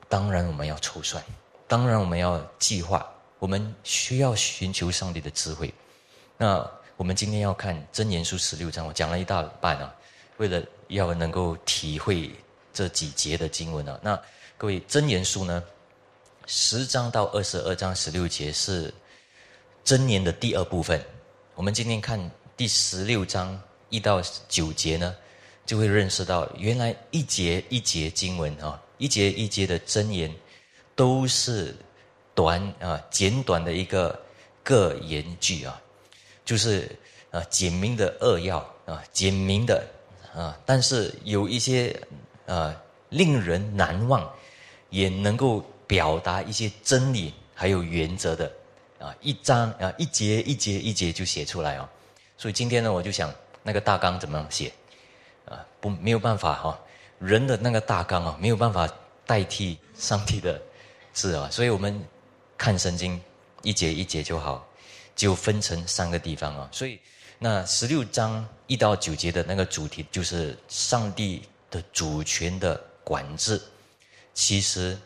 [0.09, 1.23] 当然我们要抽算，
[1.67, 3.07] 当然我们要计划，
[3.39, 5.73] 我们需要寻求上帝的智慧。
[6.39, 9.95] 那我们今天要看真言书十六章，我讲了一大半啊，
[10.39, 12.31] 为了要能够体会。
[12.71, 13.99] 这几节的经文呢？
[14.05, 14.23] 那
[14.57, 15.61] 各位真言书呢？
[16.47, 18.95] 十章到二十二章十六节是
[19.83, 21.05] 真言的第二部分。
[21.57, 25.17] 我们今天看第十六章一到九节呢，
[25.67, 30.33] 就会认识到原来一节一节经文啊，一节一节的真言
[30.95, 31.75] 都是
[32.33, 34.17] 短啊简短的一个
[34.63, 35.83] 各言句啊，
[36.49, 36.89] 就是
[37.31, 39.85] 啊简明的扼要啊简明的
[40.35, 41.95] 啊，但是有一些。
[42.51, 42.75] 呃，
[43.11, 44.27] 令人难忘，
[44.89, 48.51] 也能够表达一些真理还有原则的
[48.99, 51.87] 啊，一章啊，一节一节一节就写出来哦。
[52.39, 53.31] 所以今天呢，我就想
[53.63, 54.73] 那个大纲怎么样写
[55.45, 55.63] 啊？
[55.79, 56.81] 不，没有办法哈，
[57.19, 58.89] 人的那个大纲啊，没有办法
[59.27, 60.59] 代替上帝的
[61.13, 61.51] 字啊。
[61.51, 62.03] 所以我们
[62.57, 63.21] 看圣经
[63.63, 64.67] 一节一节就好，
[65.19, 66.67] 就分成三个地方啊。
[66.73, 66.99] 所以
[67.39, 71.43] 那十六章一到九节的那个主题就是上帝。
[71.71, 73.61] 的主权的管制，
[74.33, 74.97] 其实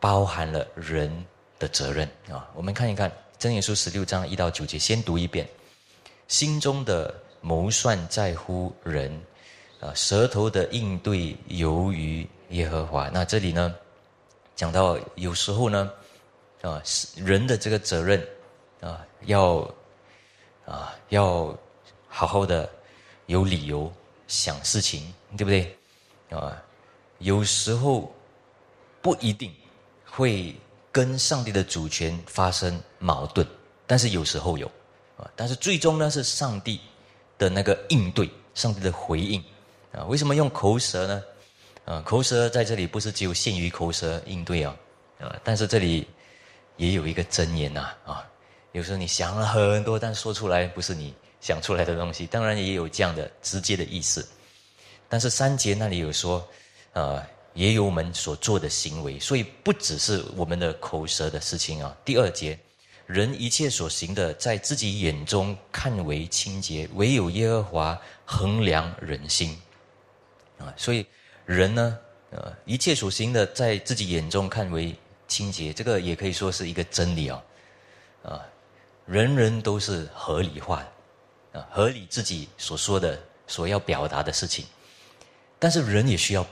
[0.00, 1.12] 包含了人
[1.58, 2.48] 的责任啊。
[2.54, 5.46] 我们看一看《真言书》十六章一到九节，先读一遍：
[6.26, 9.12] 心中的谋算在乎人，
[9.78, 13.10] 啊，舌头的应对由于耶和华。
[13.10, 13.74] 那这里呢，
[14.56, 15.92] 讲到有时候呢，
[16.62, 16.82] 啊，
[17.14, 18.26] 人的这个责任
[18.80, 19.68] 啊，要
[20.66, 21.56] 啊，要
[22.08, 22.68] 好好的
[23.26, 23.92] 有理由
[24.26, 25.76] 想事情，对不对？
[26.30, 26.56] 啊，
[27.18, 28.12] 有时候
[29.02, 29.52] 不一定
[30.04, 30.54] 会
[30.92, 33.46] 跟上帝的主权发生矛盾，
[33.86, 34.66] 但是有时候有
[35.16, 35.28] 啊。
[35.34, 36.80] 但是最终呢，是上帝
[37.36, 39.42] 的那个应对，上帝的回应
[39.92, 40.04] 啊。
[40.04, 41.22] 为什么用口舌呢？
[41.84, 44.76] 啊，口舌在这里不是只有限于口舌应对啊
[45.18, 46.06] 啊，但是这里
[46.76, 48.24] 也有一个箴言呐啊。
[48.72, 54.26] 有时候你想了很多，但说出来不是你想出来的东西，当然也有这样的直接的意思。
[55.08, 56.46] 但是三节那里有说，
[56.92, 57.20] 呃，
[57.54, 61.96] 也有我们所做的行为，所以不只是我们的口舌的事情啊。
[62.04, 62.56] 第二节，
[63.06, 69.58] 人一切所行的，在自己眼中看为清洁，唯有耶和华衡量人心。
[70.58, 71.04] 啊，所以
[71.44, 71.98] 人呢，
[72.30, 74.94] 呃，一切所行的，在自己眼中看为
[75.26, 77.42] 清洁，这个也可以说是一个真理啊。
[78.22, 78.46] 啊，
[79.06, 80.86] 人人都是合理化，
[81.52, 84.64] 啊，合理自己所说的、所要表达的事情。
[85.58, 86.46] 但是人也需要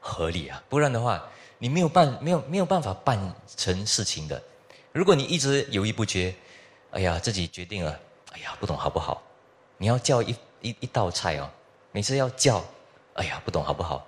[0.00, 1.22] 合理啊，不然的话，
[1.58, 4.40] 你没有办、没有没有办法办成事情的。
[4.92, 6.34] 如果你一直犹豫不决，
[6.92, 7.98] 哎呀，自己决定了，
[8.32, 9.22] 哎呀，不懂好不好？
[9.76, 11.50] 你要叫一一一道菜哦，
[11.90, 12.64] 每次要叫，
[13.14, 14.06] 哎呀，不懂好不好？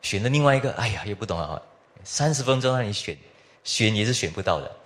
[0.00, 1.60] 选了另外一个，哎呀，也不懂啊，
[2.02, 3.16] 三十分钟让你选，
[3.62, 4.76] 选也是选不到的，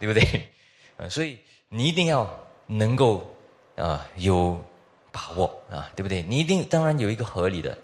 [0.00, 0.48] 对不对？
[0.96, 1.38] 啊，所以
[1.70, 2.28] 你一定要
[2.66, 3.30] 能够
[3.76, 4.58] 啊有
[5.12, 6.22] 把握啊，对不对？
[6.22, 7.76] 你一定当然有一个合理的。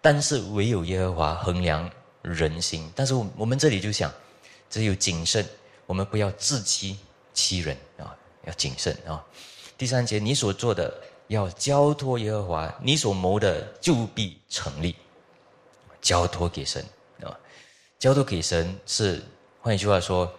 [0.00, 1.90] 但是唯有耶和华衡量
[2.22, 2.90] 人心。
[2.94, 4.10] 但是我我们这里就想，
[4.70, 5.44] 只有谨慎，
[5.86, 6.98] 我们不要自欺
[7.34, 9.22] 欺人啊，要谨慎啊。
[9.76, 10.92] 第三节，你所做的
[11.26, 14.94] 要交托耶和华，你所谋的就必成立。
[16.00, 16.84] 交托给神
[17.22, 17.36] 啊，
[17.98, 19.20] 交托给神是
[19.60, 20.32] 换一句话说，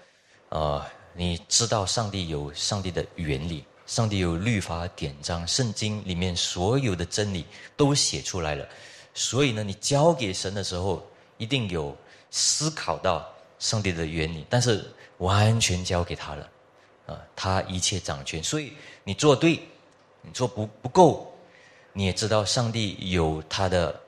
[0.48, 8.66] 啊，你知道上帝有上帝的原理，上帝有律法典章，圣经里面所有的真理都写出来了。
[9.14, 11.06] 所以呢，你交给神的时候，
[11.38, 11.94] 一定有
[12.32, 13.28] 思考到
[13.60, 16.50] 上帝的原理，但是完全交给他了，
[17.08, 18.42] 啊，他一切掌权。
[18.42, 18.72] 所以
[19.04, 19.60] 你做对，
[20.22, 21.30] 你做不不够，
[21.92, 24.00] 你也知道上帝有他的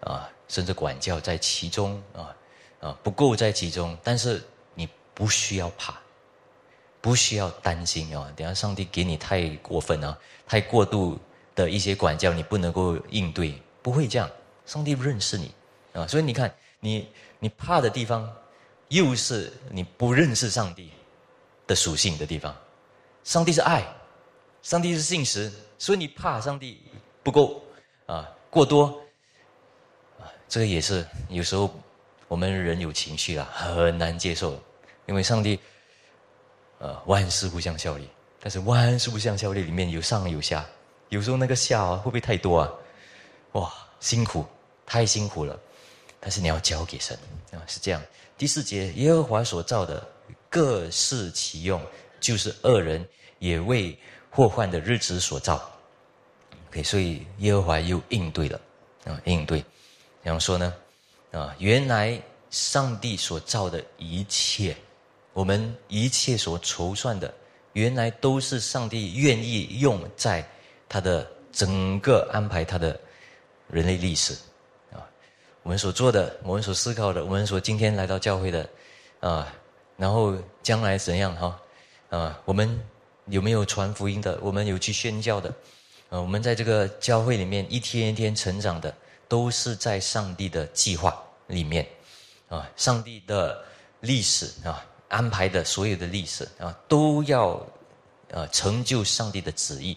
[0.00, 2.34] 啊，甚至管教在其中啊，
[2.80, 4.42] 啊不够在其中，但是
[4.72, 6.00] 你不需要怕，
[7.06, 8.32] 不需要担心啊。
[8.34, 11.16] 等下上帝给你太过分啊，太过度
[11.54, 13.62] 的一些管教，你不能够应对。
[13.80, 14.28] 不会这样，
[14.64, 15.54] 上帝认识你
[15.92, 18.28] 啊，所以你看，你你怕的地方，
[18.88, 20.90] 又是你不认识上帝
[21.68, 22.52] 的属性的地方。
[23.22, 23.86] 上帝是爱，
[24.62, 26.82] 上帝是信实，所以你怕上帝
[27.22, 27.62] 不够
[28.06, 29.00] 啊，过多
[30.18, 31.72] 啊，这个也是有时候
[32.26, 34.60] 我们人有情绪啊，很难接受，
[35.06, 35.60] 因为上帝
[36.78, 38.08] 呃万事互相效力，
[38.40, 40.64] 但是万事互相效力里面有上有下，
[41.08, 42.72] 有时候那个下啊会不会太多啊？
[43.52, 44.44] 哇，辛苦，
[44.84, 45.58] 太辛苦了，
[46.20, 47.18] 但是你要交给神
[47.52, 48.02] 啊，是这样。
[48.36, 50.06] 第四节，耶和华所造的
[50.50, 51.80] 各适其用，
[52.20, 53.06] 就是恶人
[53.38, 53.98] 也为
[54.30, 55.70] 祸患的日子所造。
[56.68, 58.60] OK，所以耶和华又应对了
[59.04, 59.60] 啊，应对，
[60.22, 60.74] 怎样说呢？
[61.32, 64.76] 啊，原来上帝所造的一切，
[65.36, 67.30] 我们一切所筹算的，
[67.74, 70.42] 原来都是上帝愿意用在
[70.88, 72.98] 他的整个安排他的。
[73.68, 74.32] 人类历史，
[74.92, 75.02] 啊，
[75.64, 78.70] 我们所做的，我们所思考的，我们所今天来到教会的，
[79.18, 79.52] 啊，
[79.96, 81.60] 然后将来怎样哈，
[82.08, 82.80] 啊，我们
[83.26, 84.38] 有没有传福音的？
[84.40, 85.48] 我们有去宣教的？
[86.10, 88.94] 啊，我们在这个教会里面一天一天成长的，
[89.26, 91.84] 都是在上帝的计划里面，
[92.48, 93.64] 啊，上帝的
[93.98, 97.54] 历史啊，安排的所有的历史啊，都要
[98.32, 99.96] 啊成就上帝的旨意，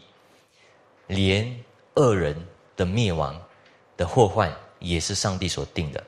[1.07, 1.63] 连
[1.95, 2.35] 恶人
[2.75, 3.39] 的灭亡。
[3.97, 6.01] 的祸患也是上帝所定的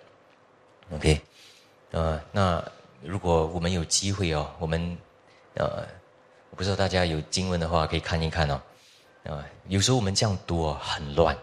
[0.93, 1.19] ，OK，
[1.91, 2.63] 呃，那
[3.01, 4.97] 如果我们有机会哦，我们
[5.55, 5.85] 呃，
[6.55, 8.61] 不知道大家有经文的话可以看一看哦，
[9.25, 11.37] 啊，有时候我们这样读哦很乱，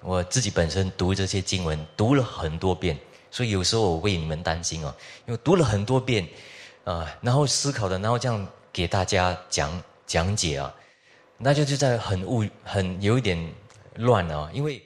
[0.00, 2.98] 我自己本身读这些经文读了很多遍，
[3.30, 4.92] 所以有时候我为你们担心哦，
[5.26, 6.28] 因为读了很多遍
[6.84, 10.74] 啊，然后思考的，然后这样给大家讲讲解啊，
[11.38, 13.38] 那就就在很误很有一点
[13.96, 14.82] 乱啊，因为。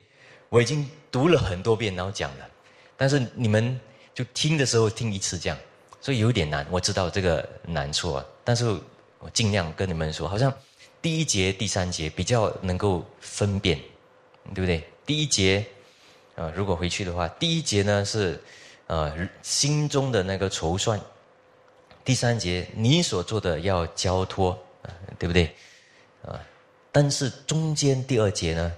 [0.48, 2.48] 我已经读了很多遍，然后讲了，
[2.96, 3.78] 但是你们
[4.14, 5.59] 就听的时候听一次这样，
[6.00, 6.64] 所以有点难。
[6.70, 8.64] 我知道这个难处啊，但是
[9.18, 10.50] 我尽量跟你们说，好像
[11.02, 13.76] 第一节、第三节比较能够分辨，
[14.54, 14.88] 对不对？
[15.04, 15.66] 第一节
[16.37, 18.40] 啊，如果回去的话，第一节呢是
[18.87, 20.98] 呃心中的那个筹算，
[22.07, 24.57] 第三节你所做的要交托，
[25.19, 25.53] 对不对？
[26.25, 26.38] 啊，
[26.92, 28.73] 但是中间第二节呢？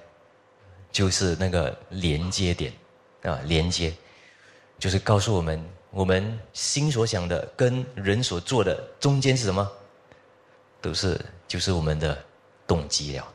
[0.90, 2.72] 就是那个连接点，
[3.22, 3.92] 啊，连接，
[4.78, 9.70] 就是告诉我们，我们心所想的跟人所做的中间是什么？
[10.80, 12.16] 都是就是我们的
[12.66, 13.28] 动机了，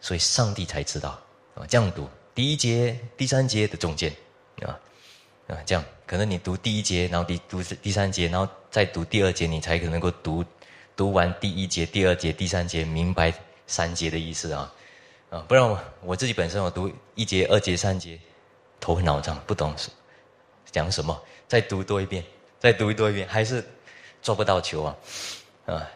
[0.00, 1.10] 所以上帝才知道
[1.54, 1.64] 啊。
[1.68, 4.12] 这样读第一节、第三节的中间，
[4.62, 4.76] 啊
[5.50, 10.44] 啊，这样可能你读第一节，然后第读第三节，然后再读第二节，你才可能够读
[10.96, 13.32] 读完第一节、第二节、第三节，明白
[13.66, 14.72] 三节的意思啊。
[15.30, 18.18] 啊，不然我我自己本身我读一节、二节、三节，
[18.80, 19.74] 头很脑胀，不懂
[20.72, 22.24] 讲什么，再读多一遍，
[22.58, 23.64] 再读多一遍，还是
[24.22, 24.96] 抓不到球啊，
[25.66, 25.90] 啊，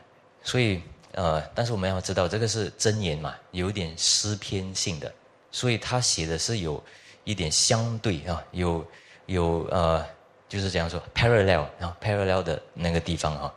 [0.44, 0.80] 所以
[1.12, 5.12] 呃，但是我们要知道，这个是真言嘛，有点诗篇性的，
[5.50, 6.82] 所以他写的是有
[7.24, 8.86] 一点相对啊，有
[9.26, 10.04] 有呃，
[10.48, 13.54] 就是这样说 parallel 啊，parallel 的那个地方哈，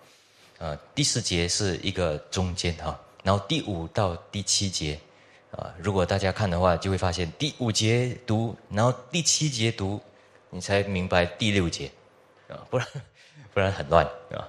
[0.60, 5.00] 呃，第四节是一个中间哈，然后第五到第七节。
[5.52, 10.00] 啊，如果大家看的话，就会发现第五节读，然后第七节读，
[10.50, 11.90] 你才明白第六节，
[12.50, 12.88] 啊，不然
[13.54, 14.44] 不然很乱啊。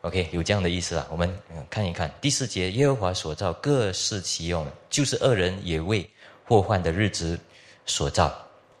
[0.00, 1.06] OK，有这样的意思啊。
[1.10, 6.08] 我们看一看第四节，耶和华所造各适其用，就是恶人也为
[6.48, 7.38] 祸患的日子
[7.84, 8.34] 所造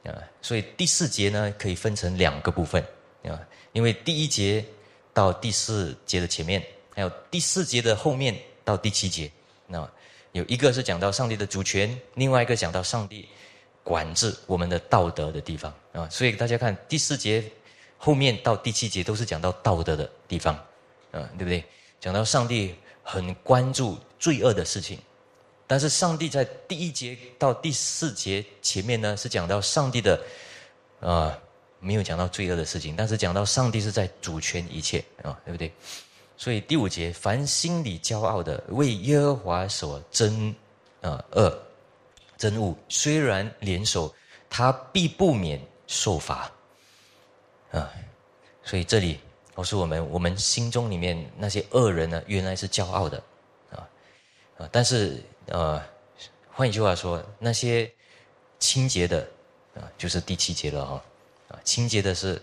[0.04, 0.14] 啊。
[0.42, 2.82] 所以第四节呢，可以分成两个部分
[3.24, 3.38] 啊，
[3.72, 4.64] 因为第一节
[5.12, 6.62] 到第四节的前面，
[6.94, 9.30] 还有第四节的后面到第七节，
[9.66, 9.90] 那。
[10.32, 13.28] 有一个是讲到上帝的主权，另外一个讲到上帝
[13.82, 16.08] 管制我们的道德的地方啊。
[16.08, 17.42] 所以大家看第四节
[17.98, 20.54] 后面到第七节都是讲到道德的地方，
[21.10, 21.64] 啊，对不对？
[21.98, 25.00] 讲到上帝很关注罪恶的事情，
[25.70, 30.20] 但是上帝在第一节到第四节前面呢是讲到上帝的
[30.98, 31.38] 啊，
[31.78, 35.72] 没有讲到罪恶的事情，但是讲到上帝是在主权一切啊，对不对？
[36.36, 40.52] 所以第五节，凡心里骄傲的，为耶和华所憎，
[41.02, 41.62] 啊恶
[42.36, 44.12] 憎恶，虽然联手，
[44.48, 46.50] 他必不免受罚。
[47.70, 47.88] 啊，
[48.64, 49.20] 所以这里
[49.54, 53.22] 告诉我们，我们心中里面那些恶人呢，原来是骄傲的，
[53.70, 53.86] 啊
[54.58, 55.80] 啊，但是呃，
[56.50, 57.92] 换一句话说，那些
[58.58, 59.28] 清洁的，
[59.74, 61.04] 啊，就是第七节了哈，
[61.48, 62.42] 啊，清洁的是，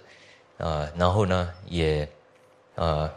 [0.58, 2.08] 啊，然后呢，也，
[2.76, 3.12] 呃。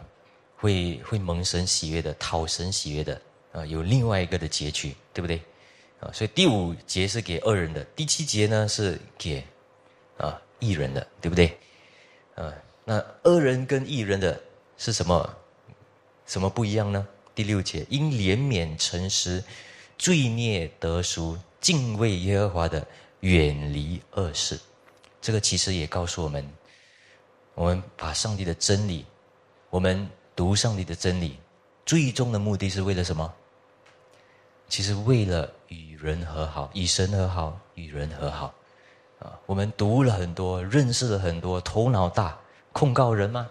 [0.61, 3.19] 会会蒙神喜悦的，讨神喜悦的
[3.51, 5.41] 啊，有另外一个的结局，对不对？
[5.99, 9.43] 啊，所以第五节是给恶人的，第七节呢是给
[10.19, 11.57] 啊艺人的，对不对？
[12.35, 12.53] 啊，
[12.85, 14.39] 那恶人跟艺人的
[14.77, 15.35] 是什么？
[16.27, 17.07] 什么不一样呢？
[17.33, 19.43] 第六节，因怜悯诚实，
[20.01, 22.83] 罪孽得赎，敬畏耶和华的，
[23.19, 24.59] 远离恶事。
[25.21, 26.43] 这个其实也告诉我们，
[27.53, 29.05] 我们把上帝的真理，
[29.69, 30.09] 我们。
[30.33, 31.37] 读上帝的真理，
[31.85, 33.31] 最终的目的是为了什么？
[34.69, 38.51] 其实为了与人和好，与神和好，与人和好。
[39.19, 42.39] 啊，我们读了很多，认识了很多，头脑大，
[42.71, 43.47] 控告人吗？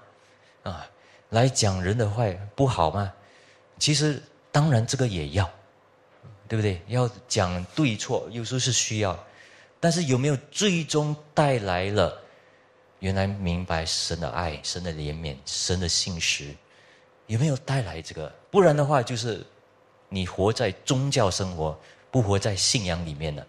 [0.65, 0.85] 啊，
[1.29, 3.13] 来讲人的坏不好吗？
[3.79, 5.49] 其实当然这个也要，
[6.51, 6.83] 对不对？
[6.89, 9.17] 要讲对错，有时候是需要，
[9.79, 12.21] 但是有没有最终带来了
[12.99, 16.53] 原来明白神的爱、神的怜悯、神的信实？
[17.29, 18.29] 有没有带来这个？
[18.51, 19.47] 不然的话，就是
[20.09, 21.79] 你活在宗教生活，
[22.11, 23.47] 不活在信仰里面了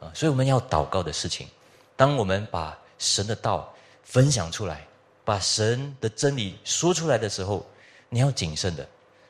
[0.00, 0.10] 啊！
[0.12, 1.46] 所以我们要祷告的事情，
[1.94, 4.84] 当我们把神的道分享出来，
[5.24, 7.64] 把神的真理说出来的时候，
[8.08, 8.84] 你要谨慎的，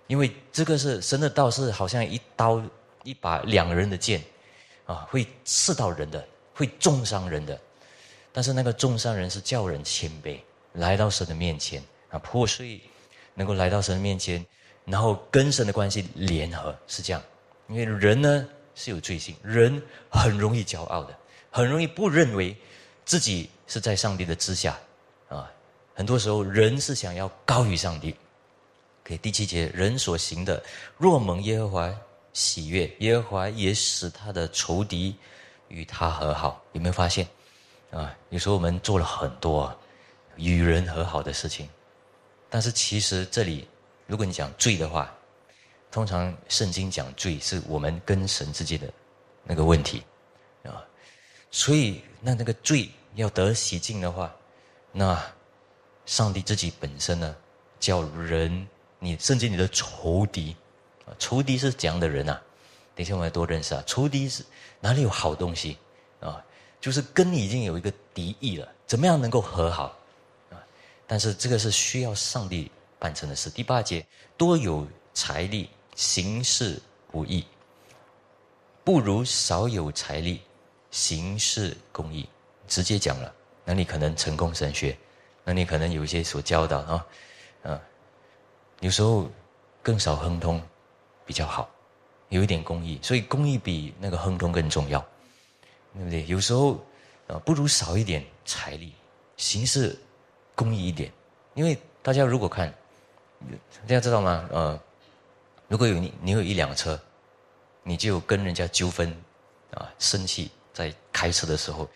[0.06, 2.62] 因为这个是神的道，是好像一刀
[3.04, 4.20] 一把两人的剑
[4.86, 7.56] 啊，会刺到人的，会重伤人的。
[8.32, 10.40] 但是那个重伤人是叫人谦卑，
[10.72, 12.80] 来到神的面前啊，破碎。
[13.36, 14.46] 能够来到神的面前，
[14.84, 17.20] 然后跟神的关系联合，是这样。
[17.66, 21.18] 因为人呢是有罪性，人很容易骄傲的，
[21.50, 22.56] 很容易不认为
[23.04, 24.78] 自己是在上帝的之下
[25.28, 25.50] 啊。
[25.96, 28.14] 很多时候，人是想要高于上帝。
[29.02, 30.62] 给第七节，人所行的，
[30.96, 32.00] 若蒙耶和华
[32.34, 35.16] 喜悦，耶和华也使他的仇敌
[35.68, 36.62] 与他和好。
[36.72, 37.26] 有没有发现
[37.90, 38.14] 啊？
[38.28, 39.74] 有时候我们做了很多
[40.36, 41.66] 与人和好的事情。
[42.50, 43.66] 但是其实这里，
[44.06, 45.12] 如果你讲罪的话，
[45.90, 48.92] 通常圣经讲罪是我们跟神之间的
[49.44, 50.02] 那个问题
[50.64, 50.84] 啊，
[51.50, 54.34] 所以那那个罪要得洗净的话，
[54.90, 55.20] 那
[56.04, 57.36] 上帝自己本身呢，
[57.78, 58.68] 叫人
[58.98, 60.56] 你甚至你的仇敌，
[61.18, 62.40] 仇敌是怎样的人啊？
[62.94, 64.44] 等一下我们要多认识啊，仇敌是
[64.80, 65.78] 哪里有好东西
[66.20, 66.42] 啊？
[66.80, 69.96] 就是跟你已经有一个敌意了，怎么样能够和好
[70.50, 70.60] 啊？
[71.06, 73.50] 但是这个是需要上帝办成的事。
[73.50, 76.80] 第八节，多有财力行事
[77.10, 77.44] 不义，
[78.84, 80.42] 不如少有财力
[80.90, 82.28] 行事公义。
[82.66, 83.34] 直接讲了，
[83.64, 84.96] 那你可能成功神学，
[85.44, 87.06] 那你可能有一些所教导啊，
[87.62, 87.80] 啊，
[88.80, 89.28] 有时候
[89.82, 90.62] 更少亨通
[91.26, 91.68] 比较好，
[92.28, 94.98] 有一点公益，所以公益比那个亨通更重要，
[95.94, 96.26] 对不对？
[96.26, 96.74] 有时候
[97.26, 98.92] 啊，不如少一点财力
[99.36, 99.98] 形式。
[100.56, 101.10] 公益一点，
[101.54, 102.72] 因为大家如果看，
[103.80, 104.48] 大家知道吗？
[104.52, 104.80] 呃，
[105.66, 106.96] 如果有你，你有一辆车，
[107.82, 109.12] 你就跟人家纠纷，
[109.72, 111.90] 啊，生气，在开车的时候，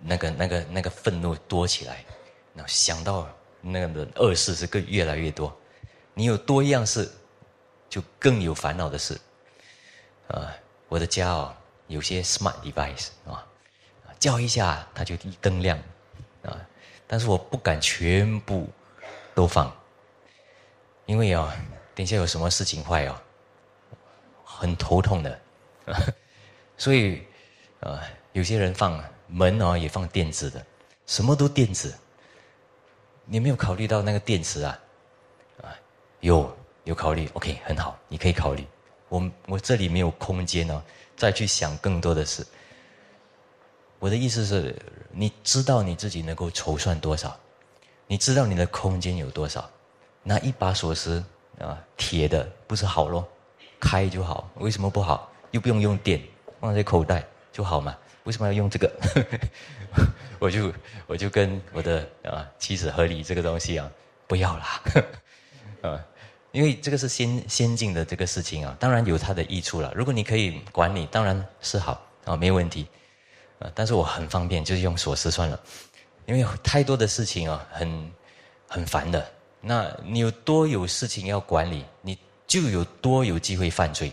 [0.00, 2.04] 那个、那个、那个愤怒多起来，
[2.52, 3.28] 那想到
[3.60, 5.56] 那个的恶事是更越来越多。
[6.14, 7.08] 你有多一样事，
[7.88, 9.18] 就更有烦恼的事。
[10.28, 10.54] 啊，
[10.88, 11.54] 我的家哦，
[11.86, 13.46] 有些 smart device 啊，
[14.18, 15.78] 叫一下它就一灯亮，
[16.42, 16.52] 啊，
[17.06, 18.68] 但是我不敢全部
[19.34, 19.74] 都放，
[21.06, 21.56] 因为啊，
[21.94, 23.18] 等下有什么事情坏哦，
[24.44, 25.40] 很头痛的，
[25.86, 25.96] 啊
[26.76, 27.22] 所以
[27.80, 30.64] 啊，有些人放门哦也放电子的，
[31.06, 31.96] 什么都电子，
[33.24, 34.78] 你没有考虑到那个电池啊，
[35.62, 35.74] 啊，
[36.20, 36.54] 有
[36.88, 38.66] 有考虑，OK 很好，你可以考虑。
[39.10, 40.82] 我我这里没有空间哦，
[41.18, 42.46] 再去想更多的事。
[43.98, 44.74] 我的意思是，
[45.10, 47.38] 你知道你自己能够筹算多少，
[48.06, 49.68] 你知道你的空间有多少，
[50.22, 51.22] 拿一把锁匙
[51.60, 53.28] 啊，铁的不是好咯，
[53.78, 54.50] 开就好。
[54.54, 55.30] 为什么不好？
[55.50, 56.18] 又不用用电，
[56.58, 57.22] 放在口袋
[57.52, 57.94] 就好嘛？
[58.24, 58.90] 为什么要用这个？
[60.40, 60.72] 我就
[61.06, 63.92] 我就跟我的啊妻子合理这个东西啊，
[64.26, 64.82] 不要啦，
[65.84, 66.02] 啊。
[66.52, 69.92] 因为这个是先先进的这个事情啊，当然有它的益处了。
[69.94, 72.86] 如果你可以管理，当然是好啊，没问题
[73.58, 73.70] 啊。
[73.74, 75.60] 但是我很方便，就是用锁匙算了。
[76.26, 78.12] 因为太多的事情啊，很
[78.66, 79.30] 很烦的。
[79.60, 84.12] 那你有多有事情要管理，你就有多有机会犯罪，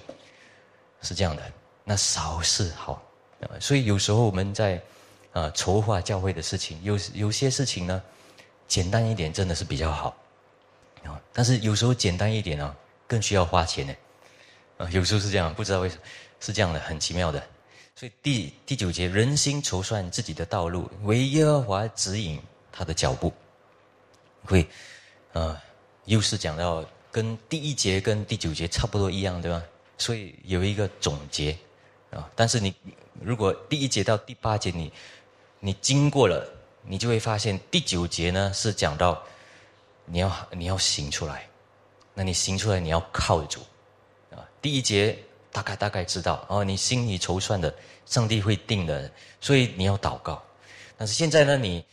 [1.02, 1.44] 是这样的。
[1.84, 3.02] 那少是好
[3.42, 3.50] 啊。
[3.60, 4.82] 所以有时候我们在
[5.32, 8.02] 啊筹划教会的事情，有有些事情呢，
[8.68, 10.16] 简单一点真的是比较好。
[11.06, 12.74] 啊但是有时候简单一点哦，
[13.08, 13.96] 更需要花钱呢。
[14.78, 16.02] 啊，有时候是这样，不知道为什么
[16.40, 17.42] 是这样的，很奇妙的。
[17.96, 22.42] 所以第第九节，人心筹算自己的道路，唯耶和华指引
[22.72, 23.32] 他的脚步。
[24.44, 24.68] 会，
[25.32, 25.58] 呃，
[26.04, 29.64] 又是讲到跟第一节跟第九节差不多一样，对吧？
[29.98, 31.58] 所以有一个总结
[32.12, 32.30] 啊。
[32.36, 32.76] 但是你
[33.22, 34.92] 如果第一节到第八节你
[35.62, 36.46] 你经过了，
[36.84, 39.24] 你就会发现第九节呢是讲到。
[40.06, 41.48] 你要你要行出来，
[42.14, 43.60] 那你行出来你要靠主，
[44.32, 45.18] 啊，第一节
[45.52, 47.74] 大概大概知道哦，你心里筹算的，
[48.06, 50.42] 上帝会定的，所以你要祷告。
[50.96, 51.84] 但是现在呢，你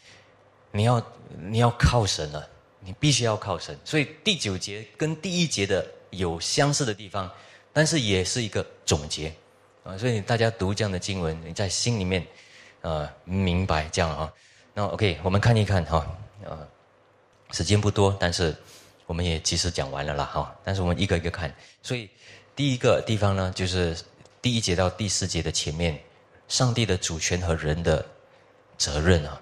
[0.71, 1.03] 你要
[1.39, 2.49] 你要靠神了，
[2.81, 3.77] 你必须要靠神。
[3.85, 7.31] 所以第九节跟第一节的有相似的地方，
[7.73, 9.33] 但是也是一个总结
[9.85, 9.97] 啊。
[9.97, 12.27] 所以大家读这样的经文，你在心里面
[12.83, 14.33] 呃明白这样啊。
[14.75, 16.07] 那 OK，我们看一看哈
[16.45, 16.69] 啊。
[17.53, 18.57] 时间不多，但是
[19.07, 20.55] 我们也及时讲完了啦哈。
[20.65, 22.09] 但是我们一个一个看，所以
[22.57, 23.97] 第一个地方呢，就是
[24.41, 26.03] 第一节到第四节的前面，
[26.49, 28.05] 上帝的主权和人的
[28.79, 29.41] 责任啊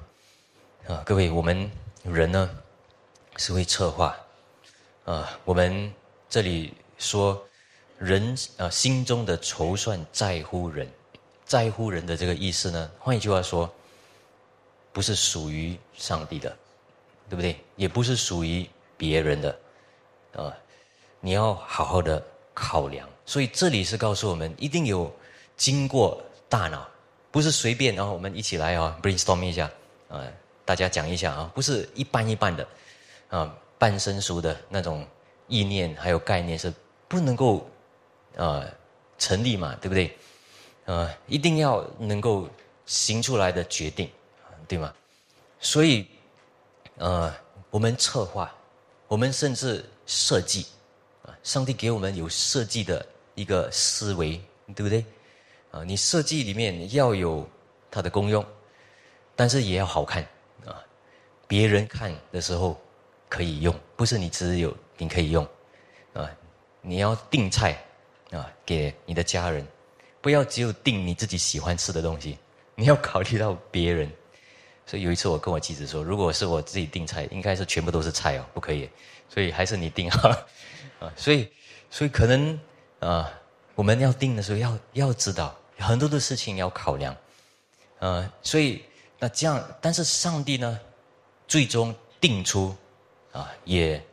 [0.88, 1.70] 啊，各位，我们
[2.02, 2.50] 人呢
[3.36, 4.16] 是会策划
[5.04, 5.92] 啊，我们
[6.28, 7.40] 这里说
[7.98, 10.90] 人啊心中的筹算在乎人，
[11.44, 13.72] 在乎人的这个意思呢，换一句话说，
[14.92, 16.56] 不是属于上帝的。
[17.30, 17.56] 对不对？
[17.76, 19.58] 也不是属于别人的，
[20.34, 20.52] 啊，
[21.20, 22.20] 你要好好的
[22.52, 23.08] 考量。
[23.24, 25.10] 所以这里是告诉我们，一定有
[25.56, 26.88] 经过大脑，
[27.30, 27.94] 不是随便。
[27.94, 29.70] 然后我们一起来啊，brainstorm 一下，
[30.08, 30.26] 啊，
[30.64, 32.68] 大家讲一下啊，不是一般一般的，
[33.28, 35.06] 啊，半生熟的那种
[35.46, 36.74] 意念还有概念是
[37.06, 37.64] 不能够，
[38.36, 38.64] 啊，
[39.18, 40.12] 成立嘛，对不对？
[40.84, 42.48] 啊，一定要能够
[42.86, 44.10] 行出来的决定，
[44.66, 44.92] 对吗？
[45.60, 46.04] 所以。
[47.00, 47.34] 呃，
[47.70, 48.54] 我们策划，
[49.08, 50.66] 我们甚至设计，
[51.22, 54.38] 啊，上帝给我们有设计的一个思维，
[54.76, 55.02] 对不对？
[55.70, 57.48] 啊，你设计里面要有
[57.90, 58.44] 它的功用，
[59.34, 60.22] 但是也要好看
[60.66, 60.76] 啊，
[61.48, 62.78] 别人看的时候
[63.30, 65.42] 可以用，不是你只有你可以用，
[66.12, 66.30] 啊，
[66.82, 67.82] 你要订菜
[68.30, 69.66] 啊，给你的家人，
[70.20, 72.36] 不要只有订你自己喜欢吃的东西，
[72.74, 74.12] 你要考虑到别人。
[74.90, 78.90] 所以有一次我跟我妻子说，如果是我自己订菜，应该是全部都是菜哦，不可以。
[79.28, 80.36] 所以还是你订哈，
[80.98, 81.48] 啊，所以
[81.88, 82.58] 所以可能
[82.98, 83.32] 啊，
[83.76, 87.16] 我们要订的时候要要知道很多的事情要考量，
[88.00, 88.82] 呃，所以
[89.20, 90.80] 那这样，但是上帝呢，
[91.46, 92.76] 最终定出
[93.30, 94.04] 啊，也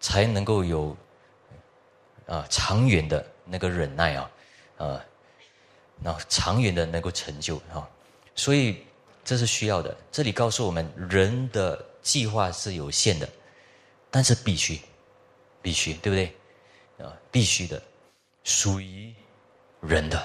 [0.00, 0.94] 才能够有
[2.26, 4.30] 啊长远的那个忍耐啊，
[4.76, 5.04] 啊，
[6.02, 7.88] 那长远的能够成就啊，
[8.34, 8.84] 所以。
[9.30, 9.96] 这是需要的。
[10.10, 13.28] 这里告诉我们，人的计划是有限的，
[14.10, 14.80] 但是必须，
[15.62, 17.06] 必须，对不对？
[17.06, 17.80] 啊，必须的，
[18.42, 19.14] 属于
[19.82, 20.18] 人的，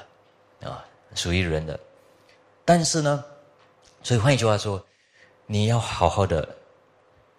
[0.63, 0.83] 啊，
[1.13, 1.79] 属于人的。
[2.65, 3.23] 但是呢，
[4.01, 4.83] 所以换一句话说，
[5.45, 6.57] 你要好好的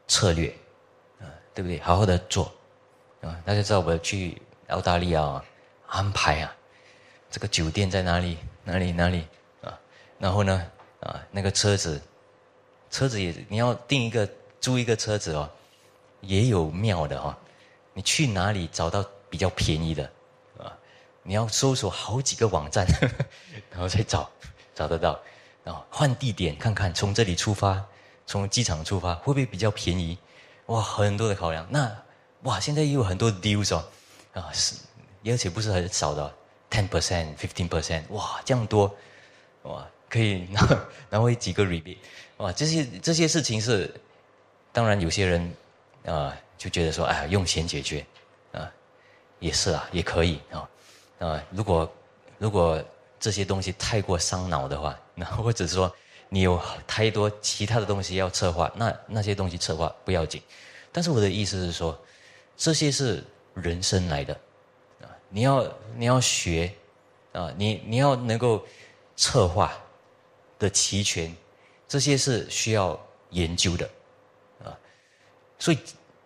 [0.06, 0.48] 策略，
[1.18, 1.80] 啊，对不对？
[1.80, 2.44] 好好的做，
[3.22, 5.44] 啊，大家知道我要去澳大利亚啊
[5.88, 6.56] 安排啊，
[7.28, 8.38] 这个酒店在哪里？
[8.62, 8.92] 哪里？
[8.92, 9.26] 哪里？
[9.62, 9.76] 啊，
[10.20, 10.70] 然后呢？
[11.06, 12.00] 啊，那个车子，
[12.90, 14.28] 车子也你要订一个
[14.60, 15.48] 租一个车子哦，
[16.20, 17.34] 也有妙的哦。
[17.92, 20.04] 你去哪里找到比较便宜的，
[20.58, 20.76] 啊，
[21.22, 22.86] 你要搜索好几个网站，
[23.70, 24.28] 然后再找
[24.74, 25.18] 找得到，
[25.64, 27.82] 然后换地点看看，从这里出发，
[28.26, 30.18] 从机场出发会不会比较便宜？
[30.66, 31.66] 哇，很多的考量。
[31.70, 31.90] 那
[32.42, 33.84] 哇，现在也有很多 deals 哦，
[34.34, 34.76] 啊是，
[35.24, 36.34] 而且不是很少的
[36.70, 38.94] ，ten percent、fifteen percent，哇，这样多，
[39.62, 41.98] 哇，可以拿拿回几个 rebate，
[42.38, 43.92] 哇，这些这些事情是，
[44.72, 45.54] 当然有些人
[46.04, 48.04] 啊就觉得说，哎，用钱解决。
[48.52, 48.72] 啊
[49.38, 50.68] 也是啊，也可以啊，
[51.18, 51.92] 啊，如果
[52.38, 52.82] 如果
[53.20, 55.94] 这些东西太过伤脑的话， 那或者说
[56.30, 60.40] 你有太多其他的东西要策划，那那些东西策划不要紧。
[60.90, 61.98] 但是我的意思是说，
[62.56, 64.32] 这些是人生来的
[65.02, 66.72] 啊，你要你要学
[67.32, 68.64] 啊，你你要能够
[69.16, 69.78] 策划
[70.58, 71.34] 的齐全，
[71.86, 72.98] 这些是需要
[73.30, 73.88] 研究的
[74.64, 74.76] 啊。
[75.58, 75.78] 所以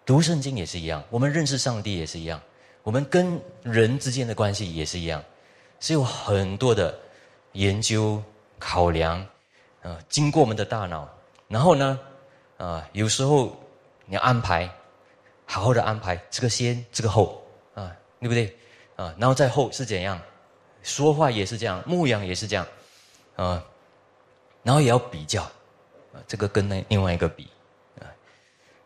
[0.04, 2.40] 读圣经也是一样，我们认识上帝也是一样。
[2.82, 5.22] 我们跟人之间的关系也是一样，
[5.80, 6.98] 是有很多的
[7.52, 8.22] 研究
[8.58, 9.24] 考量，
[9.82, 11.08] 啊，经过我们的大脑，
[11.46, 12.00] 然后呢，
[12.56, 13.54] 啊，有时候
[14.06, 14.68] 你要安排，
[15.44, 18.56] 好好的安排这个先，这个后，啊，对不对？
[18.96, 20.20] 啊，然后再后是怎样？
[20.82, 22.66] 说话也是这样，牧养也是这样，
[23.36, 23.62] 啊，
[24.70, 27.48] 然后也要比较，啊，这个跟那另外一个比，
[27.98, 28.06] 啊，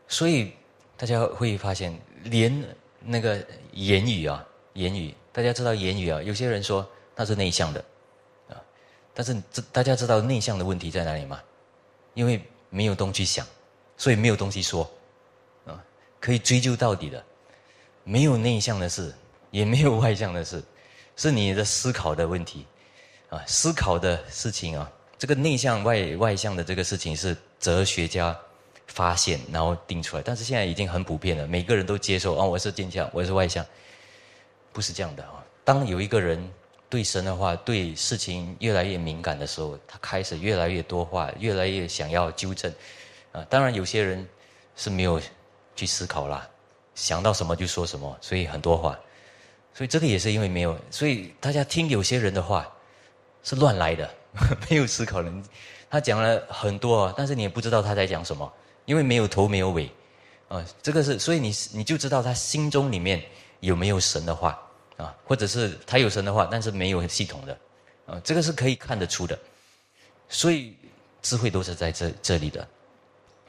[0.08, 0.54] 所以
[0.96, 2.64] 大家会发现连。
[3.06, 3.38] 那个
[3.72, 6.22] 言语啊，言语，大家知道言语啊。
[6.22, 7.84] 有些人说他是内向的，
[8.48, 8.56] 啊，
[9.12, 11.38] 但是这大家知道内向的问题在哪里吗？
[12.14, 13.46] 因为没有东西想，
[13.98, 14.90] 所以没有东西说，
[15.66, 15.84] 啊，
[16.18, 17.22] 可以追究到底的，
[18.04, 19.14] 没有内向的事，
[19.50, 20.64] 也没有外向的事，
[21.14, 22.66] 是你的思考的问题，
[23.28, 24.90] 啊，思考的事情啊，
[25.24, 28.38] 这个内向外外向的这个事情是哲学家。
[28.88, 33.64] 发现，然后定出来，但是现在已经很普遍了，每个人都接受啊，我是坚强，我是外向，
[34.74, 35.42] 不是这样的啊。
[35.64, 36.46] 当有一个人
[36.90, 42.70] 对神的话、对事情越来越敏感的时候，他开始越来越多话，越来越想要纠正
[43.32, 43.42] 啊。
[43.48, 44.28] 当然，有些人
[44.76, 45.18] 是没有
[45.74, 46.46] 去思考啦，
[46.94, 49.00] 想到什么就说什么，所以很多话。
[49.72, 52.70] 所以这个也是因为没有，所以大家听有些人的话
[53.42, 54.08] 是乱来的，
[54.68, 55.46] 没有思考能力。
[55.90, 58.52] 他讲了很多，但是你也不知道他在讲什么。
[58.86, 59.90] 因为没有头没有尾，
[60.46, 63.24] 啊，这个是，所以你你就知道他心中里面
[63.60, 64.60] 有没有神的话
[64.98, 67.58] 啊，或者是他有神的话，但是没有系统的，
[68.04, 69.38] 啊，这个是可以看得出的。
[70.28, 70.76] 所以
[71.22, 72.60] 智慧都是在这这里的，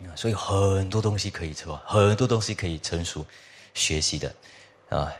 [0.03, 3.25] 啊，所以很多东西可以做，很多东西可以成熟
[3.73, 4.33] 学习的，
[4.87, 5.13] 啊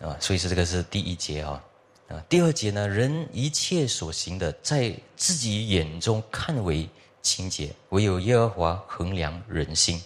[0.00, 1.60] 啊，所以是这个是第一节啊，
[2.08, 6.88] 啊，第二节呢，人一切所行的，在自己眼中看为。
[7.24, 9.98] 清洁，唯有耶和华衡量人心。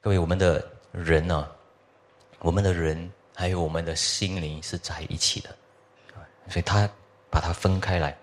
[0.00, 1.46] 各位，我们的人呢？
[2.38, 5.54] 我们的人还有我们的心灵是在一起的，
[6.48, 6.88] 所以他
[7.28, 8.16] 把它分开来，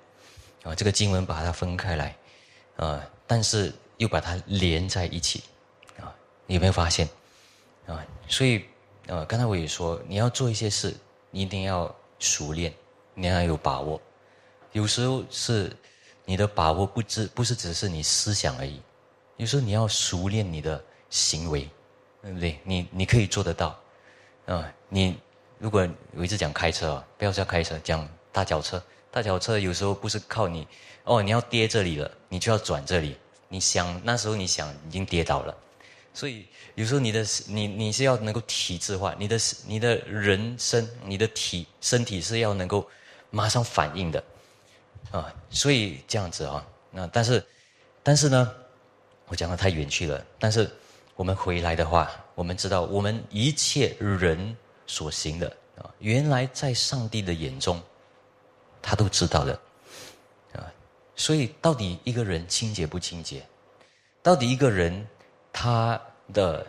[0.63, 2.17] 啊，这个经文把它分开来，
[2.77, 5.43] 啊，但是又把它连在一起，
[5.99, 6.11] 啊，
[6.47, 7.07] 你有没有发现？
[7.85, 8.65] 啊，所以，
[9.05, 10.91] 呃，刚才我也说，你要做一些事，
[11.29, 12.73] 你一定要熟练，
[13.17, 13.99] 你要有把握，
[14.71, 15.75] 有时候是。
[16.29, 18.81] 你的把握不只不是只是你思想而已，
[19.37, 21.69] 有时候你要熟练你的行为，
[22.21, 22.59] 对不对？
[22.65, 23.79] 你你可以做得到，
[24.45, 25.17] 啊，你
[25.57, 28.83] 如果我一直讲开车啊，不要叫开车，讲大脚车。
[29.09, 30.67] 大脚车有时候不是靠你，
[31.05, 33.15] 哦，你要跌这里了，你就要转这里。
[33.47, 35.57] 你想那时候你想已经跌倒了，
[36.13, 36.45] 所以
[36.75, 42.85] 有时候你的你你是要能够体制化，你的你的人生，你的体身体是要能够
[43.29, 44.23] 马上反应的。
[45.11, 47.45] 啊，所以这样子啊，那但是，
[48.03, 48.53] 但是呢，
[49.27, 50.25] 我讲的太远去了。
[50.37, 50.69] 但是
[51.15, 54.55] 我们回来的话，我们知道我们一切人
[54.85, 55.47] 所行的
[55.77, 57.81] 啊，原来在上帝的眼中，
[58.81, 59.53] 他都知道的
[60.53, 60.67] 啊。
[61.15, 63.45] 所以到底一个人清洁不清洁？
[64.21, 65.07] 到底一个人
[65.53, 65.99] 他
[66.33, 66.67] 的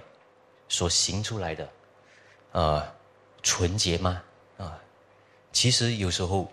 [0.68, 1.68] 所行出来的，
[2.52, 2.94] 呃，
[3.42, 4.22] 纯洁吗？
[5.59, 6.48] 其实有时候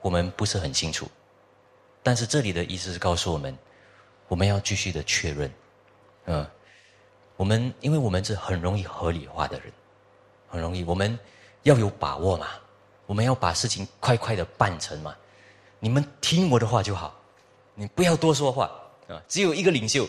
[0.00, 1.08] 我们不是很清楚。
[2.02, 3.56] 但是这里的意思是告诉我们，
[4.26, 5.52] 我们要继续的确认，
[6.24, 6.44] 嗯，
[7.36, 9.72] 我们因为我们是很容易合理化的人，
[10.48, 11.16] 很容易，我们
[11.62, 12.48] 要有把握嘛，
[13.06, 15.14] 我们要把事情快快的办成嘛，
[15.78, 17.14] 你们听我的话就好，
[17.76, 18.68] 你不要多说话
[19.06, 20.08] 啊，只有一个领袖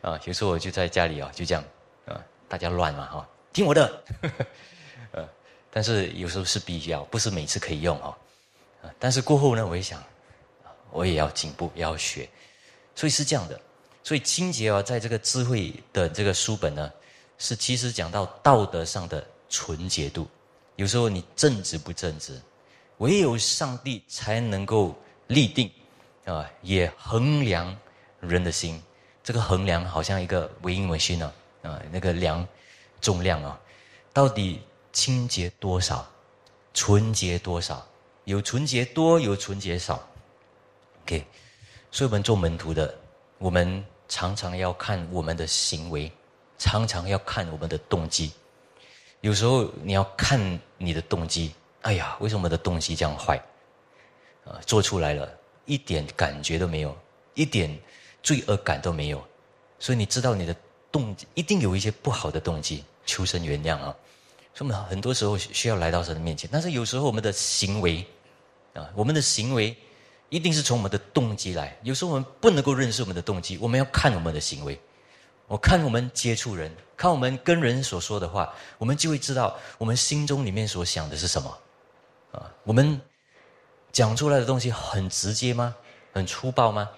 [0.00, 1.62] 啊， 有时候我就在家里啊，就这样
[2.06, 4.04] 啊，大家乱嘛哈，听我的，
[5.72, 8.14] 但是有时候是必要，不是每次可以用哦，
[8.82, 10.00] 啊，但是过后呢，我一想。
[10.94, 12.28] 我也要进步，也要学，
[12.94, 13.58] 所以是这样的。
[14.04, 16.92] 所以清洁啊，在这个智慧的这个书本呢，
[17.38, 20.28] 是其实讲到道德上的纯洁度。
[20.76, 22.38] 有时候你正直不正直，
[22.98, 24.94] 唯有上帝才能够
[25.28, 25.70] 立定
[26.26, 27.74] 啊，也衡量
[28.20, 28.78] 人的心。
[29.24, 32.46] 这个衡量好像一个微英文心呢啊，那个量
[33.00, 33.58] 重量啊，
[34.12, 34.60] 到底
[34.92, 36.06] 清洁多少，
[36.74, 37.86] 纯洁多少？
[38.24, 40.00] 有纯洁多，有纯洁少。
[41.02, 41.24] OK，
[41.90, 42.94] 所以我们做门徒的，
[43.38, 46.10] 我们常常要看我们的行为，
[46.58, 48.32] 常常要看我们的动机。
[49.22, 50.38] 有时候你要看
[50.78, 53.36] 你的动机，哎呀，为什么我的动机这样坏？
[54.44, 55.32] 啊，做出来了
[55.64, 56.96] 一点感觉都没有，
[57.34, 57.76] 一点
[58.22, 59.24] 罪恶感都没有，
[59.78, 60.54] 所以你知道你的
[60.90, 63.96] 动机一定有一些不好的动机，求神原谅啊！
[64.54, 68.04] 所以我们很多时候需要来到神的面前，但是有时候我们的行为，
[68.74, 69.76] 啊，我们的行为
[70.28, 71.76] 一定是从我们的动机来。
[71.82, 74.78] 有时候我们不能够认识我们的动机，我们要看我们的行为。
[75.48, 81.58] 我看我们接触人，看我们跟人所说的话，我们就会知道我们心中里面所想的是什么。
[82.30, 82.98] 啊，我们
[83.90, 85.74] 讲出来的东西很直接吗？
[86.14, 86.88] 很粗暴吗？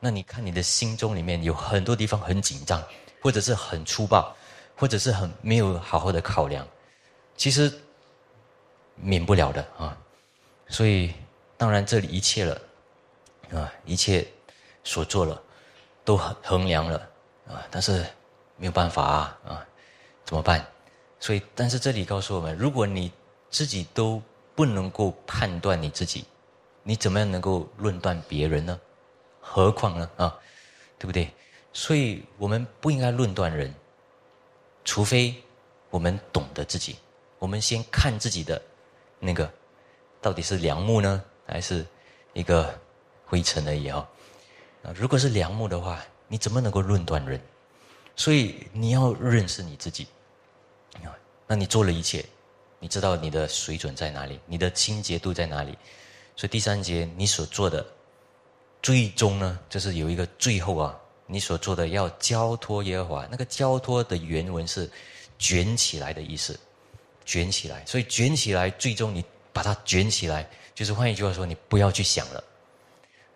[0.00, 2.82] 那你看你的心中里面有很多地方很紧张，
[3.20, 4.34] 或者是很粗暴，
[4.74, 6.66] 或者是很没有好好的考量，
[7.40, 7.72] 其实
[8.96, 9.96] 免不了的啊。
[10.68, 11.14] 所以
[11.56, 12.60] 当然这里一切了，
[13.54, 14.28] 啊，一切
[14.84, 15.42] 所做了
[16.04, 16.98] 都衡衡量了。
[17.48, 18.04] 啊，但是
[18.56, 19.66] 没有办法啊啊，
[20.22, 20.64] 怎么办？
[21.18, 23.10] 所以，但是这里告诉我们，如果你
[23.48, 24.22] 自己都
[24.54, 26.26] 不能够判断你自己，
[26.82, 28.78] 你怎么样能够论断别人呢？
[29.40, 30.38] 何况呢啊，
[30.98, 31.32] 对不对？
[31.72, 33.74] 所以我们不应该论断人，
[34.84, 35.42] 除非
[35.88, 36.96] 我们懂得自己。
[37.40, 38.62] 我们先看自己的
[39.18, 39.52] 那个
[40.22, 41.84] 到底是良木呢，还是
[42.34, 42.72] 一个
[43.26, 44.08] 灰尘而已啊？
[44.84, 46.00] 啊，如果是良木的话。
[46.32, 47.40] 你怎么能够论断人？
[48.14, 50.06] 所以你要认识你自己
[51.02, 51.10] 啊！
[51.44, 52.24] 那你做了一切，
[52.78, 55.76] 你知道你的水准在哪里，你的清洁度在哪里？
[56.36, 57.84] 所以第三节你所做的，
[58.80, 63.26] 最终呢，就是有一个最后啊，你所做的要交托耶和华。
[63.28, 64.88] 那个交托的原文是
[65.36, 66.56] 卷起来的意思，
[67.24, 67.84] 卷起来。
[67.86, 72.44] 所以卷起来，最终你把它卷起来，就是换一句话说，你不要去想了，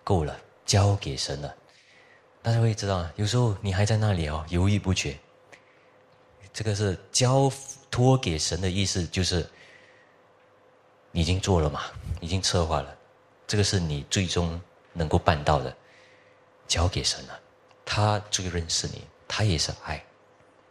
[0.02, 1.54] 够了，交给神了。
[2.42, 5.16] 大家会知道，有时候你还在那里哦，犹豫不决。
[6.52, 7.50] 这个是交
[7.90, 9.48] 托给神的意思，就是
[11.12, 11.84] 已经做了嘛，
[12.20, 12.96] 已经策划了，
[13.46, 14.60] 这个是你最终
[14.92, 15.74] 能够办到的，
[16.68, 17.40] 交给神了。
[17.84, 20.04] 他最认识你，他也是爱。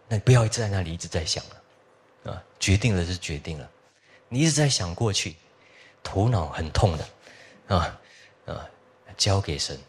[0.07, 1.61] 那你不要一直在那里一直在想了，
[2.25, 3.69] 啊，决定了是决定了，
[4.29, 5.35] 你一直在想过去，
[6.01, 7.99] 头脑很痛的，啊
[8.45, 8.69] 啊，
[9.17, 9.79] 交给神，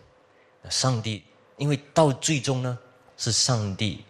[0.69, 1.25] 上帝。
[1.57, 2.77] 因为到最终呢，
[3.17, 4.05] 是上帝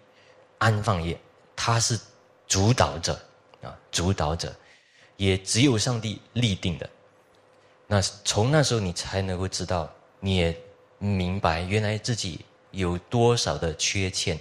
[0.57, 1.21] 安放业，
[1.55, 2.01] 他是
[2.47, 3.21] 主导者
[3.63, 4.55] 啊，主导者，
[5.19, 6.89] 也只有上帝立定的。
[7.87, 10.59] 那从那时候你才能够知道，你也
[10.97, 14.41] 明白原来自己有多少的缺陷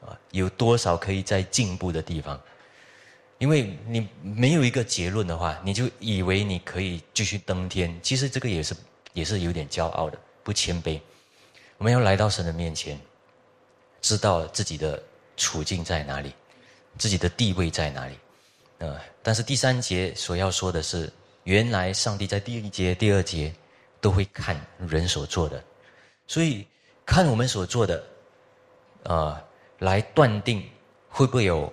[0.00, 2.40] 啊，有多少可以在进步的地方。
[3.38, 8.74] 因为你没有一个结论的话，你就以为你可以继续登天，其实这个也是
[9.12, 11.00] 也是有点骄傲的，不谦卑。
[11.76, 12.98] 我们要来到神的面前，
[14.00, 15.02] 知道自己的
[15.36, 16.32] 处境在哪里，
[16.96, 18.14] 自己的地位在哪里。
[18.78, 21.12] 呃，但是第三节所要说的是，
[21.44, 23.54] 原来上帝在第一节、第二节
[24.00, 25.62] 都会看人所做的，
[26.26, 26.66] 所以
[27.04, 28.04] 看我们所做的，
[29.02, 29.38] 呃，
[29.80, 30.66] 来断定
[31.10, 31.72] 会不会有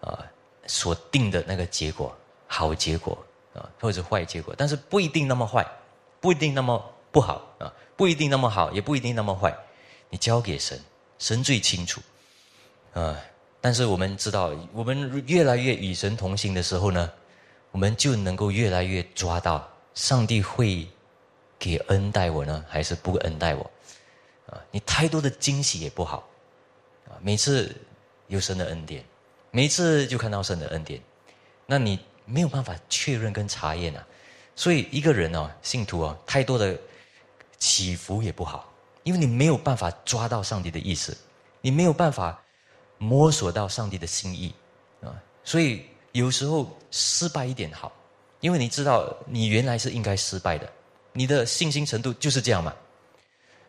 [0.00, 0.24] 啊
[0.66, 3.16] 所定的那个结果，好结果
[3.54, 5.66] 啊，或者坏结果，但是不一定那么坏，
[6.20, 7.72] 不一定那么不好啊。
[7.96, 9.56] 不一定那么好，也不一定那么坏，
[10.10, 10.76] 你交给神，
[11.20, 12.00] 神最清楚，
[12.92, 13.16] 啊！
[13.60, 17.08] 但是我们知道，我们越来越与神同行的时候呢，
[17.70, 20.88] 我们就能够越来越抓到上帝会
[21.56, 23.70] 给恩待我呢，还是不恩待我？
[24.50, 24.58] 啊！
[24.72, 26.28] 你太多的惊喜也不好，
[27.06, 27.14] 啊！
[27.22, 27.72] 每次
[28.26, 29.04] 有神的恩典，
[29.54, 31.00] 每次就看到神的恩典，
[31.64, 34.04] 那你没有办法确认跟查验啊！
[34.56, 36.76] 所以一个人哦，信徒哦，太多的。
[37.56, 38.70] 起伏也不好，
[39.04, 41.16] 因为你没有办法抓到上帝的意思，
[41.62, 42.38] 你没有办法
[42.98, 44.52] 摸索到上帝的心意。
[45.00, 45.08] 啊，
[45.42, 47.90] 所以有时候失败一点好，
[48.40, 50.70] 因为你知道你原来是应该失败的，
[51.12, 52.74] 你的信心程度就是这样嘛，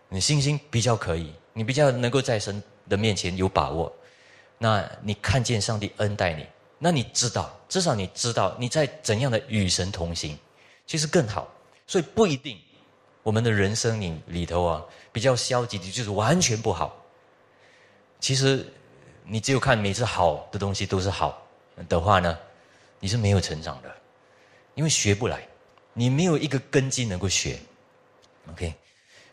[0.09, 3.95] 你信心比较可以，你比较能够在神的面前有把握，
[4.57, 6.45] 那你看见上帝恩待你，
[6.79, 10.37] 那你知道至少你知道你在怎样的与神同行，
[10.85, 11.47] 其实更好，
[11.87, 12.59] 所以不一定。
[13.23, 16.95] 我们的人生里里头啊，比较消极的，就是完全不好。
[18.19, 18.65] 其实，
[19.23, 21.41] 你只有看每次好的东西都是好
[21.89, 22.37] 的话呢，
[22.99, 23.93] 你是没有成长的。
[24.75, 25.47] 因为学不来，
[25.93, 27.57] 你没有一个根基能够学。
[28.51, 28.73] OK，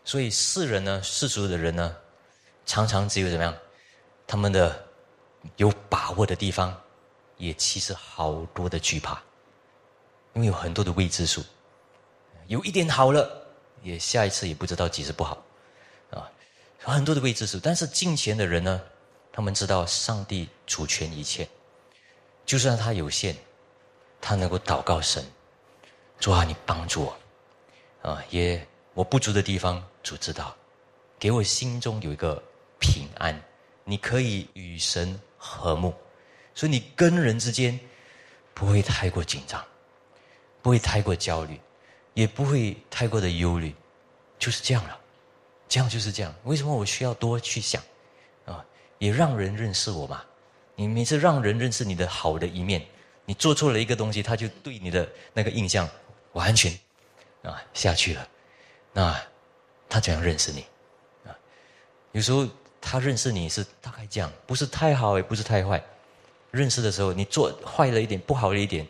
[0.03, 1.95] 所以世人呢，世俗的人呢，
[2.65, 3.55] 常常只有怎么样？
[4.25, 4.83] 他们的
[5.57, 6.75] 有把握的地方，
[7.37, 9.21] 也其实好多的惧怕，
[10.33, 11.43] 因为有很多的未知数。
[12.47, 13.47] 有一点好了，
[13.81, 15.43] 也下一次也不知道几时不好，
[16.11, 16.29] 啊，
[16.79, 17.59] 很多的未知数。
[17.59, 18.81] 但是敬虔的人呢，
[19.31, 21.47] 他们知道上帝主权一切，
[22.45, 23.35] 就算他有限，
[24.19, 25.25] 他能够祷告神，
[26.19, 30.55] 主啊，你帮助我，啊，也我不足的地方，主知道，
[31.17, 32.41] 给我心中有一个
[32.79, 33.41] 平安。
[33.85, 35.93] 你可以与神和睦，
[36.55, 37.77] 所以你跟人之间
[38.53, 39.61] 不会太过紧张，
[40.61, 41.59] 不会太过焦虑，
[42.13, 43.75] 也不会太过的忧虑，
[44.39, 44.97] 就是这样了。
[45.67, 46.33] 这样就是这样。
[46.45, 47.83] 为什么我需要多去想
[48.45, 48.63] 啊？
[48.99, 50.23] 也让人认识我嘛。
[50.75, 52.81] 你每次让人认识你的好的一面，
[53.25, 55.89] 你做错了一个东西，他就对你的那个印象
[56.31, 56.71] 完全
[57.41, 58.27] 啊下去了。
[58.93, 59.21] 那
[59.89, 60.65] 他怎样认识你
[61.27, 61.35] 啊？
[62.13, 62.47] 有时候。
[62.85, 65.81] 他认识你是大概这样，不是太好也不是太坏。
[66.51, 68.85] 认识的时候，你做坏了一点，不好了一点，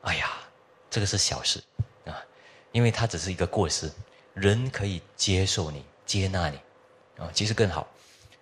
[0.00, 0.30] 哎呀，
[0.90, 1.62] 这个是小事
[2.06, 2.16] 啊，
[2.72, 3.88] 因为他只是一个过失，
[4.32, 6.58] 人可以接受你、接纳你
[7.18, 7.86] 啊，其实更好。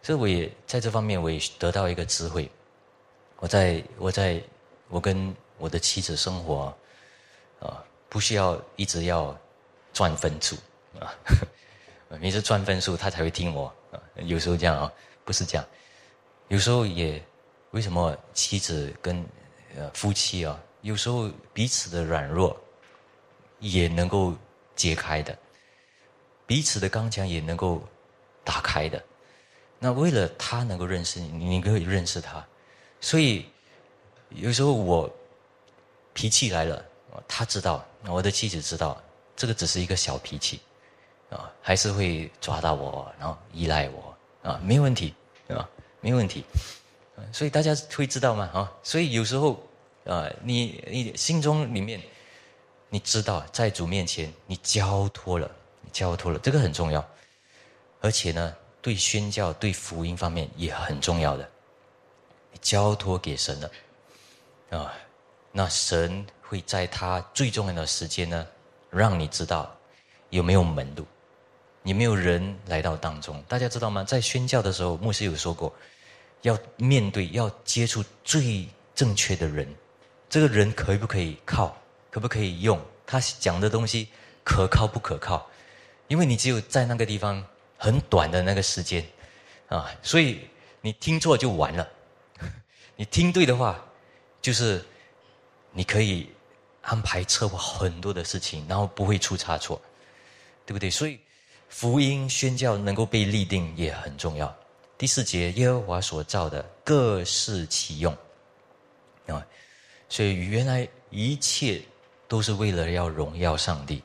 [0.03, 2.49] 所以我也在这方面，我也得到一个智慧。
[3.39, 4.41] 我在我在
[4.89, 6.73] 我跟我的妻子生活
[7.61, 9.37] 啊，不需要一直要
[9.93, 10.57] 赚分数
[10.99, 11.13] 啊，
[12.21, 13.75] 每次赚分数，他才会听我。
[14.25, 14.93] 有时候这样啊，
[15.25, 15.67] 不是这样。
[16.49, 17.23] 有时候也，
[17.73, 19.25] 为什么妻子跟
[19.77, 22.59] 呃夫妻啊，有时候彼此的软弱
[23.59, 24.35] 也能够
[24.75, 25.37] 揭开的，
[26.47, 27.83] 彼此的刚强也能够
[28.45, 29.03] 打开的。
[29.79, 32.47] 那为了他能够认识你，你可以认识他。
[33.01, 33.45] 所以
[34.31, 35.13] 有时候我
[36.15, 36.85] 脾气来了，
[37.29, 39.03] 他知道，我的妻子知道，
[39.35, 40.61] 这个只是一个小脾气。
[41.31, 45.15] 啊，还是会抓到我，然后依赖我啊，没问题
[45.49, 45.69] 啊，
[46.01, 46.45] 没问题。
[47.33, 48.51] 所以大家会知道吗？
[48.53, 49.61] 啊，所以有时候
[50.05, 52.01] 啊，你你心中里面，
[52.91, 55.51] 你知道在主面前你交托了，
[55.93, 57.05] 交托了，这个很重要。
[58.03, 61.49] 而且呢，对宣教、对福音方面也很重要的，
[62.61, 63.71] 交托给神了
[64.79, 64.93] 啊，
[65.51, 68.47] 那神会在他最重要的时间呢，
[68.91, 69.75] 让你知道
[70.29, 71.05] 有没有门路。
[71.87, 74.03] 也没有人来到当中，大家知道吗？
[74.03, 75.73] 在宣教的时候，牧师有说过，
[76.43, 79.73] 要面对、要接触最正确的人。
[80.29, 81.81] 这个人可不可以靠？
[82.11, 82.81] 可不可以用？
[83.07, 84.09] 他讲的东西
[84.43, 85.49] 可靠不可靠？
[86.09, 87.41] 因为你只有在那个地方
[87.79, 89.07] 很短的那个时间
[89.69, 90.41] 啊，所以
[90.81, 91.89] 你听错就完了。
[92.97, 93.81] 你听对的话，
[94.43, 94.85] 就是
[95.71, 96.31] 你可以
[96.83, 99.81] 安排策划很多的事情，然后不会出差错，
[100.67, 100.91] 对不对？
[100.91, 101.21] 所以。
[101.77, 104.57] 福音宣教能够被立定也很重要。
[104.97, 108.17] 第四节，耶和华所造的各适其用
[109.27, 109.47] 啊，
[110.09, 111.83] 所以原来一切
[112.27, 114.03] 都是为了要荣耀上帝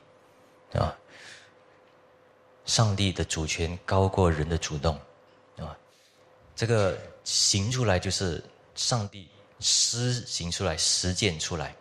[0.74, 0.94] 啊。
[2.66, 4.94] 上帝的主权高过人的主动
[5.56, 5.74] 啊，
[6.54, 8.44] 这个行出来就是
[8.74, 9.26] 上帝
[9.60, 11.74] 施行出来、实践出来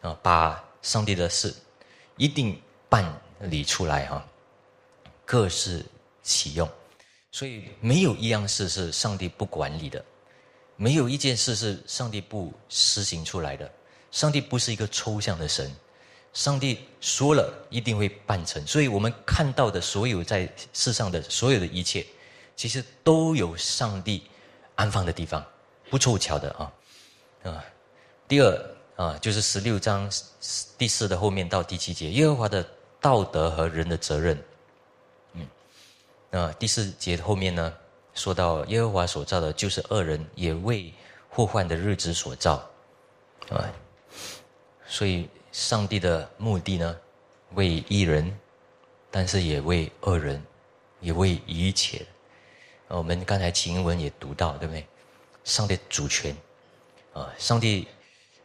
[0.00, 1.54] 啊，把上帝的事
[2.16, 3.04] 一定办
[3.40, 4.26] 理出来哈。
[5.24, 5.84] 各是
[6.22, 6.68] 其用，
[7.32, 10.04] 所以没有一样事是上帝不管理的，
[10.76, 13.70] 没有一件事是上帝不施行出来的。
[14.10, 15.74] 上帝不是一个抽象的神，
[16.32, 18.64] 上帝说了一定会办成。
[18.66, 22.06] 所以我们看到的所有在世上的所有的一切，
[22.54, 24.22] 其实都有上帝
[24.76, 25.44] 安放的地方，
[25.90, 26.72] 不凑巧的啊
[27.42, 27.64] 啊。
[28.28, 30.08] 第二啊，就是十六章
[30.78, 32.64] 第四的后面到第七节，耶和华的
[33.00, 34.40] 道德和人的责任。
[36.34, 37.72] 那第四节后面呢，
[38.12, 40.92] 说到耶和华所造的，就是恶人，也为
[41.28, 42.54] 祸患的日子所造，
[43.50, 43.70] 啊，
[44.84, 46.96] 所以上帝的目的呢，
[47.52, 48.36] 为一人，
[49.12, 50.44] 但是也为恶人，
[50.98, 52.04] 也为一切。
[52.88, 54.84] 我们刚才经文也读到，对不对？
[55.44, 56.36] 上帝主权，
[57.12, 57.86] 啊，上帝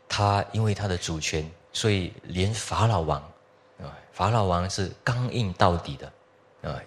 [0.07, 3.19] 他因为他的主权，所以连法老王，
[3.81, 6.13] 啊，法老王是刚硬到底的，
[6.69, 6.79] 啊。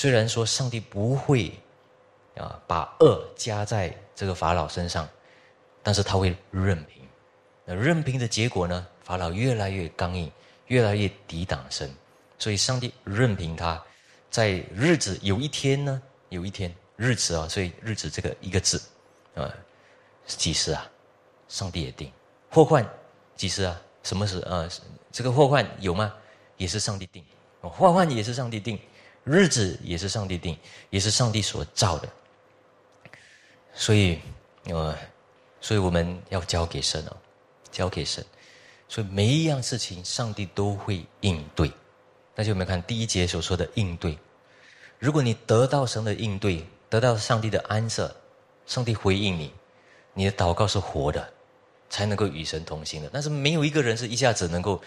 [0.00, 1.52] 虽然说上帝不会
[2.36, 5.08] 啊把恶加在这个法老身上，
[5.82, 7.02] 但是他会任凭。
[7.64, 8.86] 那任凭的结果呢？
[9.02, 10.30] 法老越来越刚硬，
[10.68, 11.92] 越来越抵挡神。
[12.38, 13.84] 所以上帝任凭他，
[14.30, 18.80] 在日子有一天呢，有一天日子啊，所以日子这个一个字
[19.34, 19.52] 啊，
[20.26, 20.88] 几时啊？
[21.48, 22.12] 上帝也定
[22.50, 22.88] 祸患
[23.34, 23.82] 几时啊？
[24.04, 24.70] 什么是呃
[25.10, 26.14] 这个祸患有吗？
[26.56, 27.24] 也是上帝定，
[27.62, 28.78] 祸患也是上帝定，
[29.28, 30.56] 日子也是上帝定，
[30.90, 32.08] 也是上帝所造的。
[33.74, 34.18] 所以，
[34.64, 34.96] 呃，
[35.60, 37.16] 所以我们要交给神哦，
[37.70, 38.24] 交给神。
[38.88, 41.68] 所以每一样事情，上帝都会应对。
[42.34, 44.18] 大家有没有看第一节所说的应对？
[44.98, 48.14] 如果你得到神的应对，得到上帝的安设，
[48.66, 49.52] 上帝回应你，
[50.14, 51.32] 你的祷告是活的，
[51.90, 53.10] 才能够与神同行的。
[53.12, 54.80] 但是没有一个人是一下子能够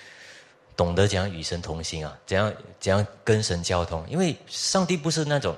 [0.76, 4.06] 懂得怎样与神同行啊，怎样怎样跟神交通？
[4.10, 5.56] 因为上帝不是那种，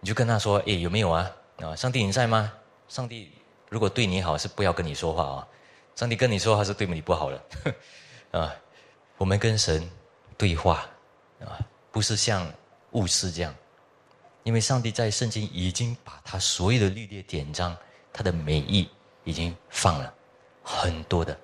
[0.00, 1.30] 你就跟他说：“哎，有没有啊？
[1.56, 2.52] 啊，上帝你在吗？”
[2.88, 3.30] 上帝
[3.68, 5.48] 如果对你好，是不要跟你说话啊。
[5.96, 7.42] 上帝跟你说话是对你不好了，
[8.30, 8.54] 啊，
[9.16, 9.90] 我们跟神
[10.36, 10.86] 对话
[11.40, 11.58] 啊，
[11.90, 12.46] 不是像
[12.92, 13.54] 巫师这样。
[14.44, 17.76] 因为上帝在圣经已经把他所有的律例典章，
[18.12, 18.88] 他的美意
[19.24, 20.14] 已经放了
[20.62, 21.36] 很多的，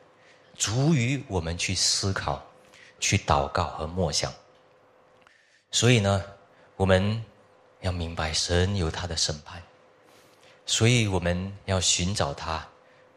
[0.54, 2.40] 足于我们去思考、
[3.02, 4.32] 去祷告和默想。
[5.72, 6.24] 所以呢，
[6.76, 7.22] 我们
[7.80, 9.60] 要明白神有他的审判，
[10.64, 12.64] 所以我们要寻找他，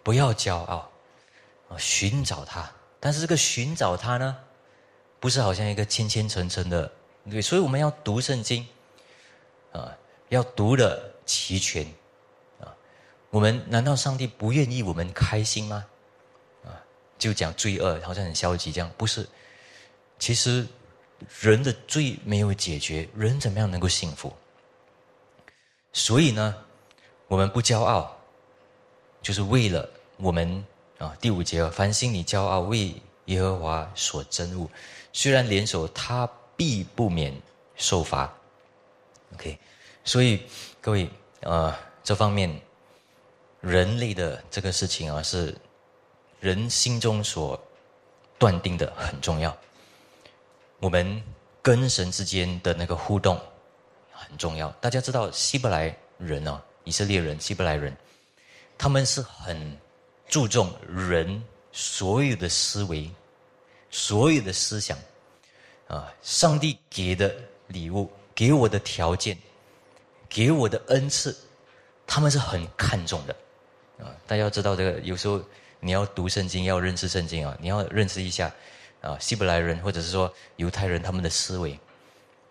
[0.01, 0.89] 不要骄傲
[1.69, 2.69] 啊，寻找他。
[2.99, 4.35] 但是这个寻找他呢，
[5.19, 6.91] 不是好像一个千千层层的
[7.29, 8.67] 对，所以我们要读圣经。
[9.71, 9.91] 啊，
[10.29, 11.85] 要读的齐全，
[12.61, 12.71] 啊，
[13.29, 15.85] 我们难道上帝不愿意我们开心吗？
[16.63, 16.71] 啊，
[17.19, 19.27] 就讲罪恶好像很消极这样，不是？
[20.17, 20.67] 其实
[21.41, 24.33] 人的罪没有解决，人怎么样能够幸福？
[25.93, 26.55] 所以呢，
[27.27, 28.15] 我们不骄傲，
[29.21, 30.65] 就是为了我们
[30.97, 31.15] 啊。
[31.19, 32.93] 第五节，凡心里骄傲为
[33.25, 34.69] 耶和华所憎恶，
[35.13, 37.33] 虽然联手，他必不免
[37.75, 38.31] 受罚。
[39.33, 39.57] OK，
[40.03, 40.43] 所以
[40.81, 41.09] 各位
[41.43, 42.61] 啊，这方面
[43.61, 45.55] 人类的这个事情啊，是
[46.39, 47.61] 人心中所
[48.37, 49.55] 断定的很重要。
[50.85, 51.19] 我们
[51.63, 53.41] 跟神之间的那个互动
[54.11, 54.69] 很重要。
[54.73, 57.91] 大家知道希伯来人哦，以色列人、希伯来人，
[58.77, 59.75] 他们是很
[60.27, 63.09] 注重人所有的思维、
[63.89, 64.95] 所有的思想
[65.87, 68.07] 啊，上帝给的礼物。
[68.35, 69.35] 给我的条件，
[70.29, 71.35] 给我的恩赐，
[72.05, 73.35] 他们是很看重的，
[73.97, 74.13] 啊！
[74.27, 75.41] 大家要知道这个，有时候
[75.79, 78.53] 你要读圣经，要认识圣经啊，你要认识一下
[79.05, 81.79] 啊，希伯来人或者是说犹太人他们的思维，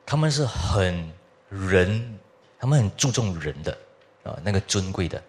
[0.06, 1.12] 他们是很
[1.50, 2.18] 人，
[2.58, 3.76] 他们很注重人的
[4.22, 5.22] 啊，那个尊贵的，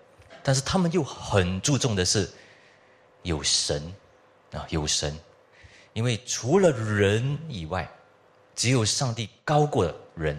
[0.43, 2.29] 但是他们又很注重的是
[3.23, 3.93] 有神
[4.53, 5.17] 啊，有神，
[5.93, 7.89] 因为除了人以外。
[8.57, 10.33] 只有上帝高过人，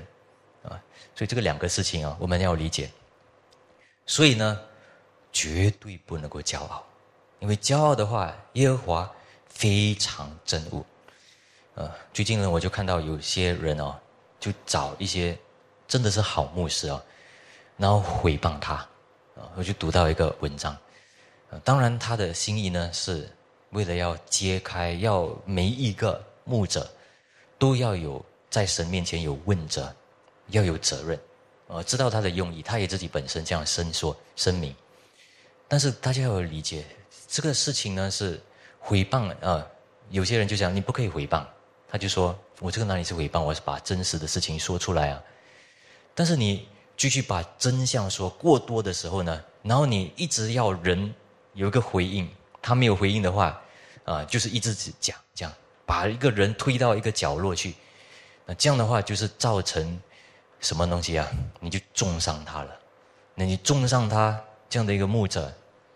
[0.62, 0.80] 啊，
[1.14, 2.90] 所以这个两个事情啊，我们要理解。
[4.06, 4.58] 所以呢，
[5.30, 6.82] 绝对不能够骄傲，
[7.40, 9.12] 因为骄傲的话，耶和华
[9.56, 10.84] 非常憎恶。
[11.74, 13.94] 呃，最近呢，我就看到有些人哦，
[14.38, 15.36] 就找一些
[15.88, 17.02] 真的是好牧师哦，
[17.76, 18.74] 然后诽谤他，
[19.34, 20.76] 啊，我就读到一个文章，
[21.64, 23.28] 当然他的心意呢，是
[23.70, 26.86] 为了要揭开，要每一个牧者。
[27.58, 29.90] 都要有在神面前有问责，
[30.48, 31.18] 要有责任，
[31.68, 34.76] 呃，知道他的用意，他也自己本身这样申说声明。
[35.66, 36.84] 但是大家要理解，
[37.26, 38.38] 这个事情呢是
[38.86, 39.66] 诽谤啊，
[40.10, 41.44] 有些人就讲你不可以诽谤，
[41.88, 45.22] 他就说我这个哪里是诽谤，我是把真实的事情说出来啊。
[46.14, 51.12] 但是你继续把真相说过多的时候呢，然后你一直要人
[51.54, 52.28] 有一个回应，
[52.62, 53.60] 他没有回应的话，
[54.04, 55.52] 啊，就是一直讲讲。
[55.84, 57.72] 把一个人推到一个角落去，
[58.44, 60.00] 那这样的话就是造成
[60.58, 61.30] 什么东西啊？
[61.60, 62.76] 你就重伤他了。
[63.36, 64.36] 那你重伤他
[64.68, 65.54] 这样的一个牧者，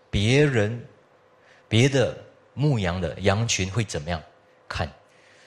[0.09, 0.81] 别人
[1.67, 2.17] 别的
[2.61, 4.23] 牧羊的羊群会怎么样
[4.69, 4.87] 看？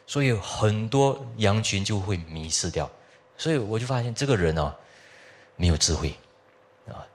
[0.08, 2.90] 所以很多羊群就会迷失掉。
[3.38, 4.74] 所以我就发现这个人哦，
[5.56, 6.16] 没有智慧
[6.88, 7.06] 啊！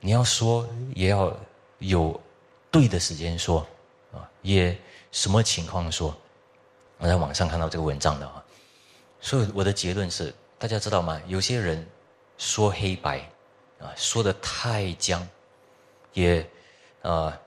[0.00, 1.36] 你要说也要
[1.80, 2.18] 有
[2.70, 3.66] 对的时间说
[4.12, 4.74] 啊，也
[5.12, 6.16] 什么情况说。
[6.98, 8.42] 我在网上看到这个文章的啊，
[9.20, 11.20] 所以我的结论是，大家知道吗？
[11.26, 11.86] 有些人
[12.38, 13.18] 说黑白
[13.80, 15.26] 啊，说的太僵，
[16.14, 16.48] 也
[17.02, 17.38] 啊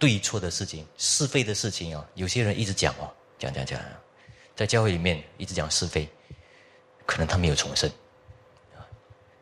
[0.00, 3.80] 对错的事情、是非的事情啊，有些人一直讲哦，讲讲讲，
[4.56, 6.08] 在教会里面一直讲是非，
[7.06, 7.88] 可能他没有重生，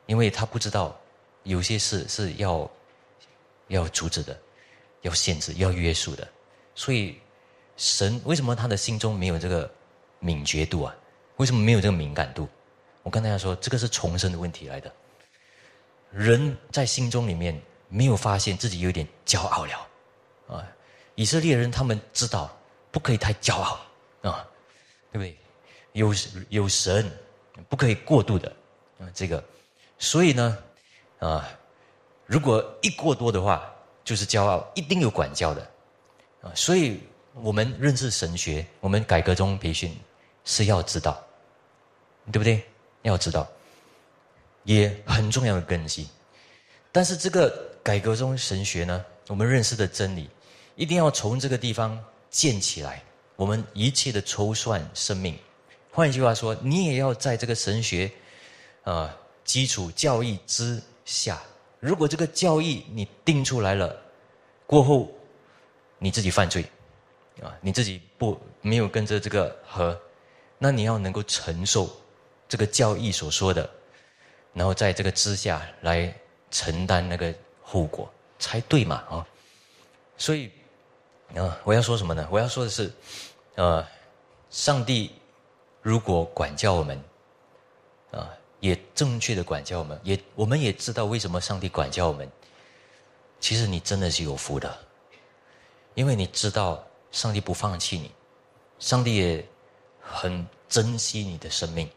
[0.04, 0.94] 因为他不知道
[1.44, 2.70] 有些事是要
[3.68, 4.38] 要阻止的，
[5.00, 6.28] 要限制、要约束的，
[6.74, 7.18] 所以。
[7.80, 9.70] 神为什么他的心中没有这个
[10.18, 10.92] 敏觉度啊？
[11.36, 12.48] 为什么没有这个敏感度？
[13.04, 14.92] 我跟大家说，这个是重生的问题来的。
[16.10, 17.56] 人在心中里面
[17.88, 19.88] 没有发现自己有点骄傲了
[20.48, 20.66] 啊！
[21.14, 22.56] 以色列人他们知道，
[22.90, 23.80] 不可以太骄傲
[24.22, 24.48] 啊，
[25.12, 25.36] 对不对？
[25.92, 26.14] 有
[26.48, 27.10] 有神，
[27.68, 28.48] 不可以过度的
[29.00, 29.42] 啊，这个，
[29.98, 30.58] 所以呢，
[31.18, 31.48] 啊，
[32.26, 33.68] 如果一过多的话，
[34.04, 35.70] 就是骄傲，一定有管教的
[36.42, 36.52] 啊。
[36.54, 37.00] 所以
[37.34, 39.98] 我们认识神学，我们改革中培训
[40.44, 41.24] 是要知道，
[42.32, 42.62] 对不对？
[43.02, 43.46] 要知道，
[44.64, 46.08] 也很重要的根基。
[46.92, 47.48] 但是这个
[47.82, 50.28] 改革中神学呢，我们认识的真理，
[50.78, 51.98] 一定要从这个地方
[52.30, 53.02] 建起来。
[53.34, 55.36] 我们一切的筹算生命，
[55.90, 58.08] 换一句话说，你也要在这个神学，
[58.84, 59.12] 啊，
[59.44, 61.42] 基础教义之下。
[61.80, 64.00] 如果这个教义你定出来了，
[64.66, 65.10] 过后
[65.98, 66.64] 你自己犯罪，
[67.42, 70.00] 啊，你自己不没有跟着这个和，
[70.58, 71.90] 那你要能够承受
[72.48, 73.68] 这个教义所说的，
[74.52, 76.14] 然后在这个之下来
[76.52, 78.08] 承担那个后果
[78.38, 79.26] 才对嘛，啊，
[80.16, 80.50] 所以
[81.34, 82.26] 啊，我要说什么呢？
[82.30, 82.92] 我要说的是。
[83.56, 83.84] 呃，
[84.50, 85.10] 上帝
[85.82, 87.02] 如果管教我们，
[88.12, 92.30] 啊，也正确的管教我们，也我们也知道为什么上帝管教我们。
[93.40, 94.78] 其实你真的是有福的，
[95.94, 98.12] 因为你知道上帝不放弃你，
[98.78, 99.44] 上帝也
[100.00, 101.90] 很珍惜你的生命，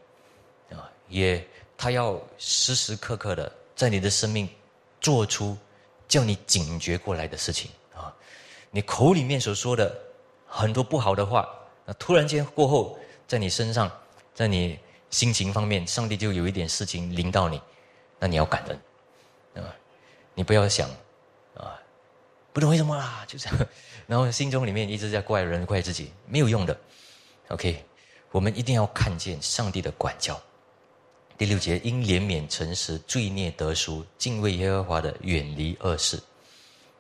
[0.72, 4.50] 啊，也他要时时刻刻的在你的生命
[5.00, 5.56] 做出
[6.08, 7.70] 叫你警觉过来的事情，
[8.72, 9.96] 你口里面所说的。
[10.54, 11.48] 很多不好的话，
[11.86, 13.90] 那突然间过后，在你身上，
[14.34, 14.78] 在你
[15.10, 17.62] 心情方面，上帝就有一点事情临到你，
[18.20, 19.74] 那你要感恩，啊，
[20.34, 20.90] 你不要想，
[21.56, 21.80] 啊，
[22.52, 23.58] 不懂为什么啦，就这样，
[24.08, 26.78] 然后心中里面一直在怪人怪自己，没有用的。
[27.48, 27.82] OK，
[28.32, 30.38] 我们一定要看见上帝的管教。
[31.38, 36.22] 第六节，因怜悯诚实，罪孽得赎，敬畏耶和华的，远离恶事。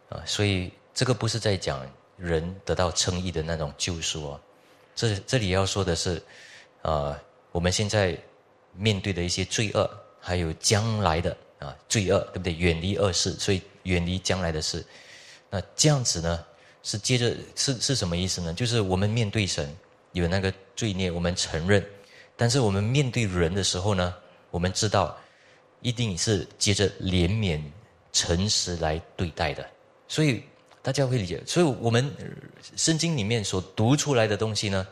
[0.07, 1.85] 啊，所以这个不是在讲。
[2.17, 4.39] 人得到称义的那种救赎哦，
[4.93, 6.21] 这这里要说的是，
[6.83, 7.19] 呃，
[7.51, 8.15] 我们现在
[8.75, 9.89] 面对的一些罪恶，
[10.19, 12.53] 还有将来的啊罪恶，对不对？
[12.53, 14.85] 远离恶事，所以远离将来的事。
[15.49, 16.45] 那这样子呢，
[16.83, 18.53] 是接着是是什么意思呢？
[18.53, 19.75] 就是我们面对神
[20.11, 21.83] 有那个罪孽，我们承认，
[22.37, 24.13] 但是我们面对人的时候呢，
[24.51, 25.17] 我们知道
[25.81, 27.63] 一定是接着怜悯、
[28.13, 29.67] 诚实来对待的，
[30.07, 30.43] 所以。
[30.81, 32.11] 大家会理解，所以我们
[32.75, 34.87] 圣经里面所读出来的东西呢，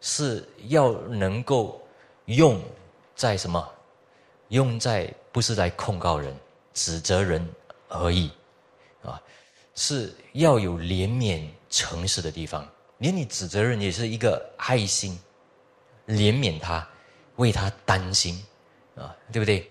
[0.00, 1.80] 是要能够
[2.26, 2.62] 用
[3.14, 3.68] 在什么？
[4.48, 6.34] 用在不是来控告人、
[6.72, 7.46] 指责人
[7.88, 8.30] 而已，
[9.02, 9.20] 啊，
[9.74, 12.66] 是要有怜悯、诚实的地方。
[12.96, 15.18] 连你指责人也是一个爱心，
[16.06, 16.88] 怜悯他，
[17.36, 18.42] 为他担心，
[18.96, 19.70] 啊，对不对？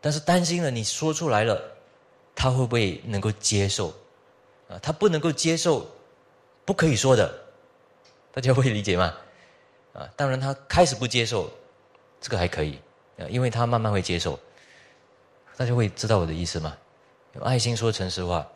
[0.00, 1.60] 但是担心了，你说出来了，
[2.34, 3.92] 他会不会能够接受？
[4.68, 5.86] 啊，他不能够接受，
[6.64, 7.32] 不可以说的，
[8.32, 9.14] 大家会理解吗？
[9.94, 11.50] 啊，当然他开始不接受，
[12.20, 12.78] 这个还可以，
[13.18, 14.38] 啊，因为他慢慢会接受，
[15.56, 16.76] 大家会知道我的意思吗？
[17.34, 18.46] 有爱心说诚实话，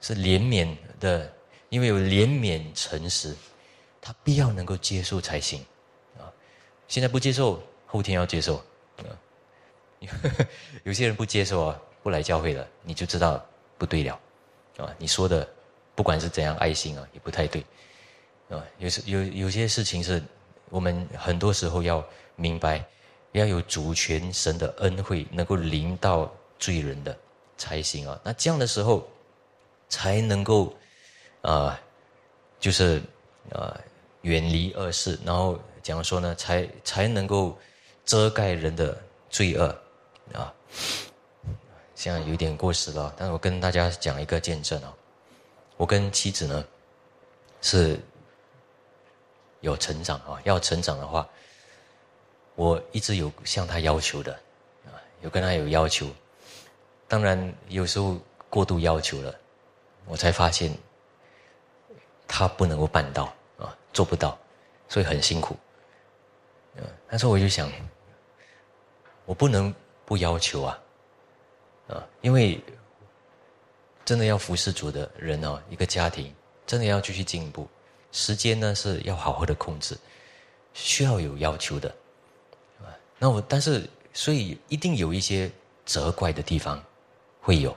[0.00, 1.32] 是怜悯的，
[1.68, 3.34] 因为有怜悯诚实，
[4.00, 5.64] 他必要能够接受才行，
[6.18, 6.26] 啊，
[6.88, 8.56] 现在不接受，后天要接受，
[8.98, 9.08] 啊，
[10.82, 13.44] 有些人不接受啊，不来教会了，你就知道
[13.78, 14.20] 不对了。
[14.76, 15.48] 啊，你说的
[15.94, 17.64] 不管是怎样爱心啊，也不太对，
[18.48, 20.22] 啊，有时有有些事情是
[20.70, 22.04] 我们很多时候要
[22.36, 22.84] 明白，
[23.32, 27.16] 要有主权神的恩惠能够临到罪人的
[27.56, 28.20] 才行啊。
[28.24, 29.08] 那这样的时候
[29.88, 30.74] 才能够
[31.42, 31.80] 啊，
[32.58, 33.00] 就是
[33.52, 33.78] 啊
[34.22, 36.34] 远离恶事，然后怎样说呢？
[36.34, 37.56] 才才能够
[38.04, 39.00] 遮盖人的
[39.30, 39.66] 罪恶
[40.32, 40.52] 啊。
[41.94, 44.92] 现在有点过时了，但是我跟大家讲一个见证啊，
[45.76, 46.64] 我跟妻子呢
[47.62, 47.98] 是
[49.60, 51.28] 有成长啊，要成长的话，
[52.56, 54.32] 我一直有向他要求的
[54.84, 54.90] 啊，
[55.22, 56.08] 有跟他有要求，
[57.06, 58.18] 当然有时候
[58.50, 59.34] 过度要求了，
[60.06, 60.76] 我才发现
[62.26, 64.36] 他不能够办到啊，做不到，
[64.88, 65.56] 所以很辛苦，
[67.08, 67.70] 但是我就想，
[69.24, 69.72] 我不能
[70.04, 70.78] 不要求啊。
[71.88, 72.58] 啊，因为
[74.04, 76.34] 真的要服侍主的人哦，一个家庭
[76.66, 77.68] 真的要继续进步，
[78.12, 79.96] 时间呢是要好好的控制，
[80.72, 81.94] 需要有要求的，
[82.80, 85.50] 啊，那我但是所以一定有一些
[85.84, 86.82] 责怪的地方
[87.40, 87.76] 会有，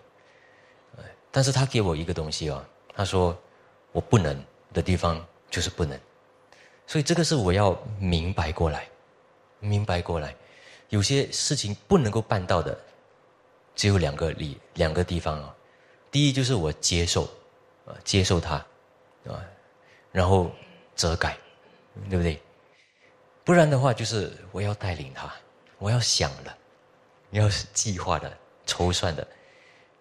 [1.32, 3.38] 但是他给我一个东西哦，他说
[3.92, 4.42] 我不能
[4.74, 6.00] 的地方就是不能，
[6.86, 8.88] 所以这个是我要明白过来，
[9.60, 10.34] 明白过来，
[10.90, 12.78] 有些事情不能够办到的。
[13.78, 15.56] 只有两个理两个地方啊，
[16.12, 17.24] 第一就是我接受，
[17.86, 18.56] 啊接受他，
[19.28, 19.40] 啊，
[20.12, 20.52] 然后
[20.96, 21.38] 遮盖，
[22.10, 22.42] 对不对？
[23.46, 25.32] 不然的话，就是我要带领他，
[25.78, 26.58] 我要想了，
[27.30, 29.26] 要计划的、筹算的，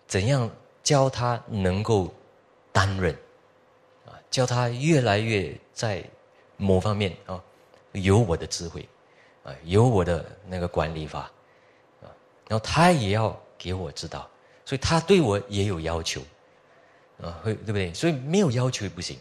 [0.08, 0.50] 怎样
[0.82, 2.12] 教他能够
[2.72, 3.14] 担任
[4.06, 4.16] 啊？
[4.30, 6.02] 教他越来越在
[6.56, 7.40] 某方面啊，
[7.92, 8.88] 有我的智慧
[9.44, 11.30] 啊，有我的那个管理法
[12.00, 12.08] 啊，
[12.48, 14.28] 然后他也要给我知道，
[14.64, 16.20] 所以他对我也有要求
[17.22, 17.92] 啊，会对不对？
[17.94, 19.18] 所以没有要求也不行。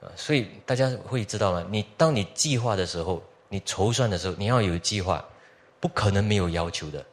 [0.00, 1.66] 啊，所以大家会知道吗？
[1.68, 5.24] 你当你计划的时候，你筹算的时候，你要有计划，
[5.80, 7.04] 不可能没有要求的。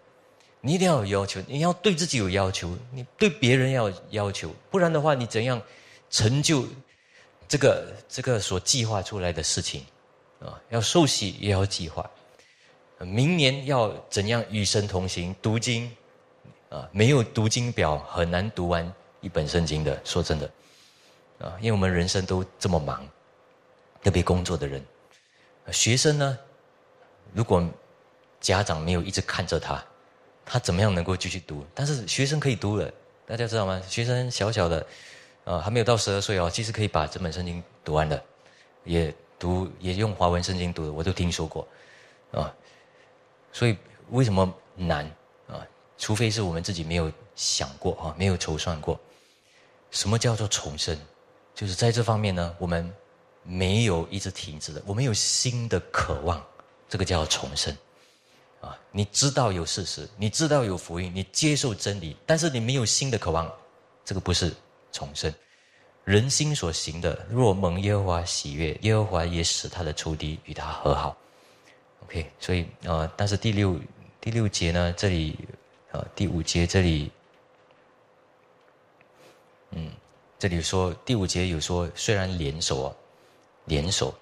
[0.62, 5.62] 你一定要有要求，你要对自己有要求，你对别人要要求，不然的话，你怎样
[6.10, 6.68] 成就
[7.48, 9.84] 这个这个所计划出来的事情？
[10.40, 12.08] 啊，要受洗也要计划，
[13.00, 15.36] 明年要怎样与神同行？
[15.42, 15.92] 读经
[16.76, 19.98] 啊，没有读经表很难读完一本圣经的。
[20.04, 20.52] 说真的。
[21.40, 23.06] 啊，因为我们人生都这么忙，
[24.02, 24.84] 特别工作的人，
[25.72, 26.38] 学生呢，
[27.34, 27.66] 如果
[28.40, 29.84] 家长没有一直看着他，
[30.46, 31.66] 他怎么样能够继续读？
[31.74, 32.90] 但是学生可以读了，
[33.26, 33.82] 大家知道吗？
[33.88, 34.86] 学生小小的，
[35.44, 38.24] 啊，还没有到十二岁哦，其实可以把这本圣经读完的，
[38.86, 41.68] 也读也用华文圣经读的，我都听说过，
[42.32, 42.54] 啊，
[43.52, 43.78] 所以
[44.12, 45.10] 为什么难？
[45.98, 49.00] 除非是我们自己没有想过啊，没有筹算过，
[49.92, 50.98] 什么叫做重生？
[51.54, 52.92] 就是在这方面呢，我们
[53.44, 56.44] 没有一直停止的，我们有新的渴望，
[56.90, 57.76] 这个叫重生，
[58.60, 63.50] 啊，你知道有事实，你知道有福音，你接受真理，但是你没有新的渴望，
[64.04, 64.54] 这个不是
[64.92, 65.34] 重生。
[66.04, 71.18] 人心所行的，若蒙耶和华喜悦，耶和华也使他的仇敌与他和好。
[72.04, 73.80] OK，所以啊，但是第六
[74.22, 75.40] 第六节呢，这里
[75.96, 77.12] 啊，第五节这里，
[79.72, 79.92] 嗯。
[80.38, 82.96] 这里说第五节有说，虽然联手啊，
[83.64, 84.14] 联手，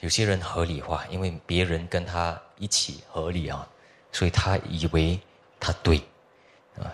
[0.00, 3.66] 有些人合理化，因为别人跟他一起合理啊，
[4.12, 5.18] 所以他以为
[5.58, 5.96] 他对，
[6.78, 6.92] 啊，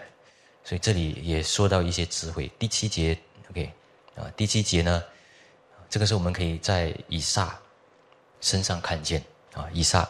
[0.64, 2.50] 所以这里也说到一些智慧。
[2.60, 3.18] 第七节
[3.50, 3.70] ，OK，
[4.14, 5.02] 啊，第七节呢，
[5.90, 7.58] 这个是我们可以在以撒
[8.40, 9.22] 身上看见
[9.52, 10.08] 啊，以撒，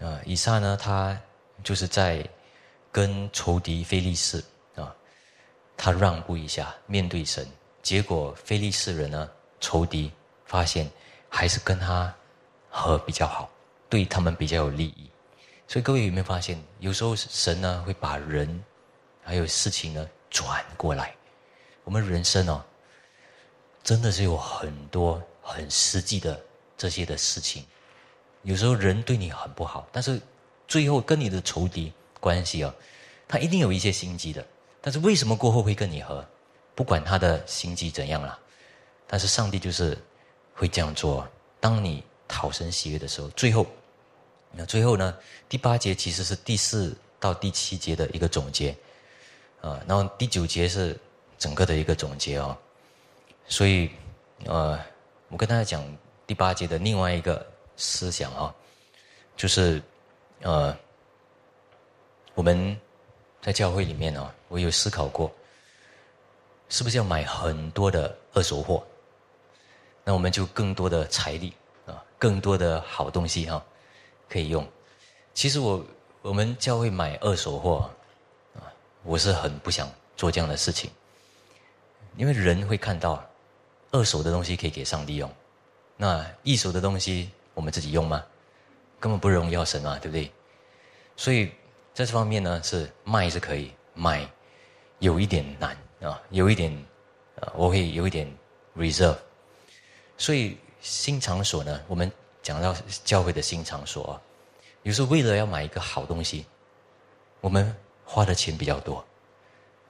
[0.00, 1.20] 啊，以撒呢，他
[1.64, 2.24] 就是在
[2.90, 4.42] 跟仇敌非利士
[4.76, 4.94] 啊。
[5.76, 7.46] 他让步一下，面对神，
[7.82, 9.30] 结果非利士人呢，
[9.60, 10.12] 仇敌
[10.44, 10.90] 发现
[11.28, 12.14] 还是跟他
[12.68, 13.50] 和比较好，
[13.88, 15.10] 对他们比较有利益。
[15.66, 18.62] 所以各位有没有发现，有时候神呢会把人
[19.22, 21.14] 还有事情呢转过来。
[21.84, 22.62] 我们人生哦，
[23.82, 26.38] 真的是有很多很实际的
[26.76, 27.64] 这些的事情。
[28.42, 30.20] 有时候人对你很不好，但是
[30.68, 32.72] 最后跟你的仇敌关系哦，
[33.26, 34.46] 他一定有一些心机的。
[34.80, 36.24] 但是为什么过后会跟你和？
[36.74, 38.38] 不管他的心机怎样啦，
[39.06, 39.98] 但是上帝就是
[40.54, 41.28] 会这样做。
[41.58, 43.66] 当你讨神喜悦的时候，最后，
[44.52, 45.14] 那最后呢？
[45.48, 48.74] 第八节其实是第四到第七节的一个总结，
[49.60, 50.98] 啊，然后第九节是
[51.38, 52.56] 整个的一个总结哦。
[53.46, 53.90] 所以，
[54.46, 54.80] 呃，
[55.28, 55.84] 我跟大家讲
[56.26, 57.44] 第八节的另外一个
[57.76, 58.54] 思想啊，
[59.36, 59.82] 就是，
[60.40, 60.74] 呃，
[62.34, 62.78] 我们。
[63.42, 65.32] 在教会里面呢，我有思考过，
[66.68, 68.86] 是不是要买很多的二手货？
[70.04, 71.50] 那我们就更多的财力
[71.86, 73.64] 啊，更多的好东西哈，
[74.28, 74.62] 可以用。
[75.32, 75.82] 其实我
[76.20, 77.90] 我们教会买二手货
[78.54, 78.68] 啊，
[79.04, 80.90] 我是很不想做这样的事情，
[82.18, 83.26] 因为人会看到
[83.90, 85.32] 二手的东西可以给上帝用，
[85.96, 88.22] 那一手的东西我们自己用吗？
[88.98, 90.30] 根本不荣耀神啊，对不对？
[91.16, 91.50] 所以。
[92.00, 94.26] 在这方面呢，是卖是可以卖，
[95.00, 96.72] 有一点难啊，有一点
[97.38, 98.26] 啊，我会有一点
[98.74, 99.18] reserve。
[100.16, 102.10] 所以新场所呢，我们
[102.42, 102.74] 讲到
[103.04, 104.18] 教会的新场所，
[104.82, 106.46] 有时候为了要买一个好东西，
[107.42, 109.04] 我们花的钱比较多，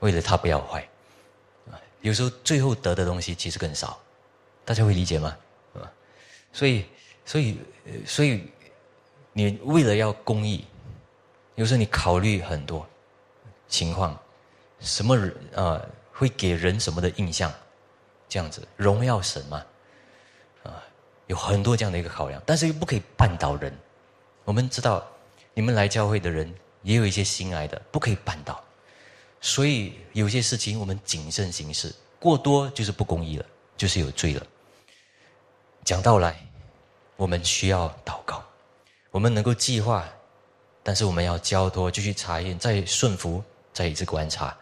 [0.00, 0.84] 为了它不要坏。
[2.00, 4.00] 有时候最后得的东西其实更少，
[4.64, 5.36] 大家会理解吗？
[5.74, 5.86] 啊，
[6.52, 6.86] 所以，
[7.24, 7.60] 所以，
[8.04, 8.50] 所以，
[9.32, 10.64] 你为了要公益。
[11.60, 12.86] 有时候你考虑很多
[13.68, 14.18] 情况，
[14.80, 15.78] 什么人啊
[16.10, 17.52] 会给人什么的印象，
[18.30, 19.62] 这样子荣耀神嘛？
[20.62, 20.82] 啊，
[21.26, 23.70] 有很多这样的一个考量，但是又不可以绊倒人。
[24.46, 25.06] 我们知道，
[25.52, 26.50] 你们来教会的人
[26.80, 28.58] 也有一些心爱的，不可以绊倒。
[29.42, 33.44] 所以有些事情我们谨慎行事，过多就是不公义了，
[33.76, 34.46] 就是有罪了。
[35.84, 36.42] 讲到来，
[37.16, 38.42] 我们需要祷告，
[39.10, 40.08] 我们能够计划。
[40.82, 43.42] 但是我们要交托，继续查验，再顺服，
[43.72, 44.56] 再一次观察，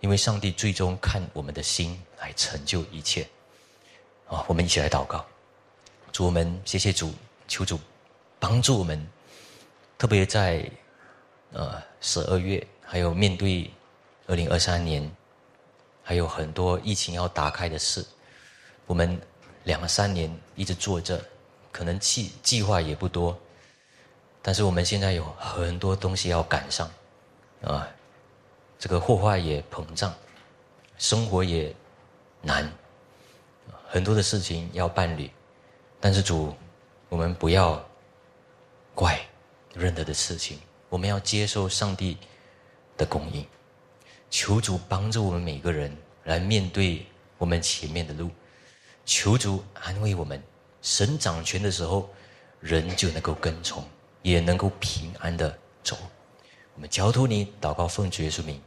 [0.00, 3.26] 因为上帝最终看我们的心来成就一切。
[4.28, 5.26] 啊，我们一起来祷告。
[6.12, 7.12] 主我们谢谢主，
[7.48, 7.78] 求主
[8.38, 9.04] 帮助我们，
[9.98, 10.70] 特别在
[11.52, 13.68] 呃十二月，还有面对
[14.26, 15.10] 二零二三年，
[16.02, 18.06] 还有很多疫情要打开的事，
[18.86, 19.20] 我们
[19.64, 21.20] 两三年一直做着，
[21.72, 23.36] 可能计计划也不多，
[24.42, 26.90] 但是我们现在有很多东西要赶上，
[27.62, 27.88] 啊，
[28.78, 30.14] 这个祸患也膨胀，
[30.98, 31.74] 生活也
[32.40, 32.70] 难，
[33.86, 35.30] 很多的事情要办理。
[36.00, 36.54] 但是主，
[37.10, 37.84] 我们不要
[38.94, 39.20] 怪
[39.74, 40.58] 任何的事情，
[40.88, 42.16] 我们要接受上帝
[42.96, 43.46] 的供应。
[44.30, 45.94] 求主帮助我们每个人
[46.24, 47.04] 来面对
[47.36, 48.30] 我们前面的路，
[49.04, 50.42] 求主安慰我们。
[50.80, 52.08] 神掌权的时候，
[52.60, 53.84] 人就能够跟从，
[54.22, 55.96] 也能够平安的走。
[56.74, 58.60] 我们交托你，祷告奉主耶稣名。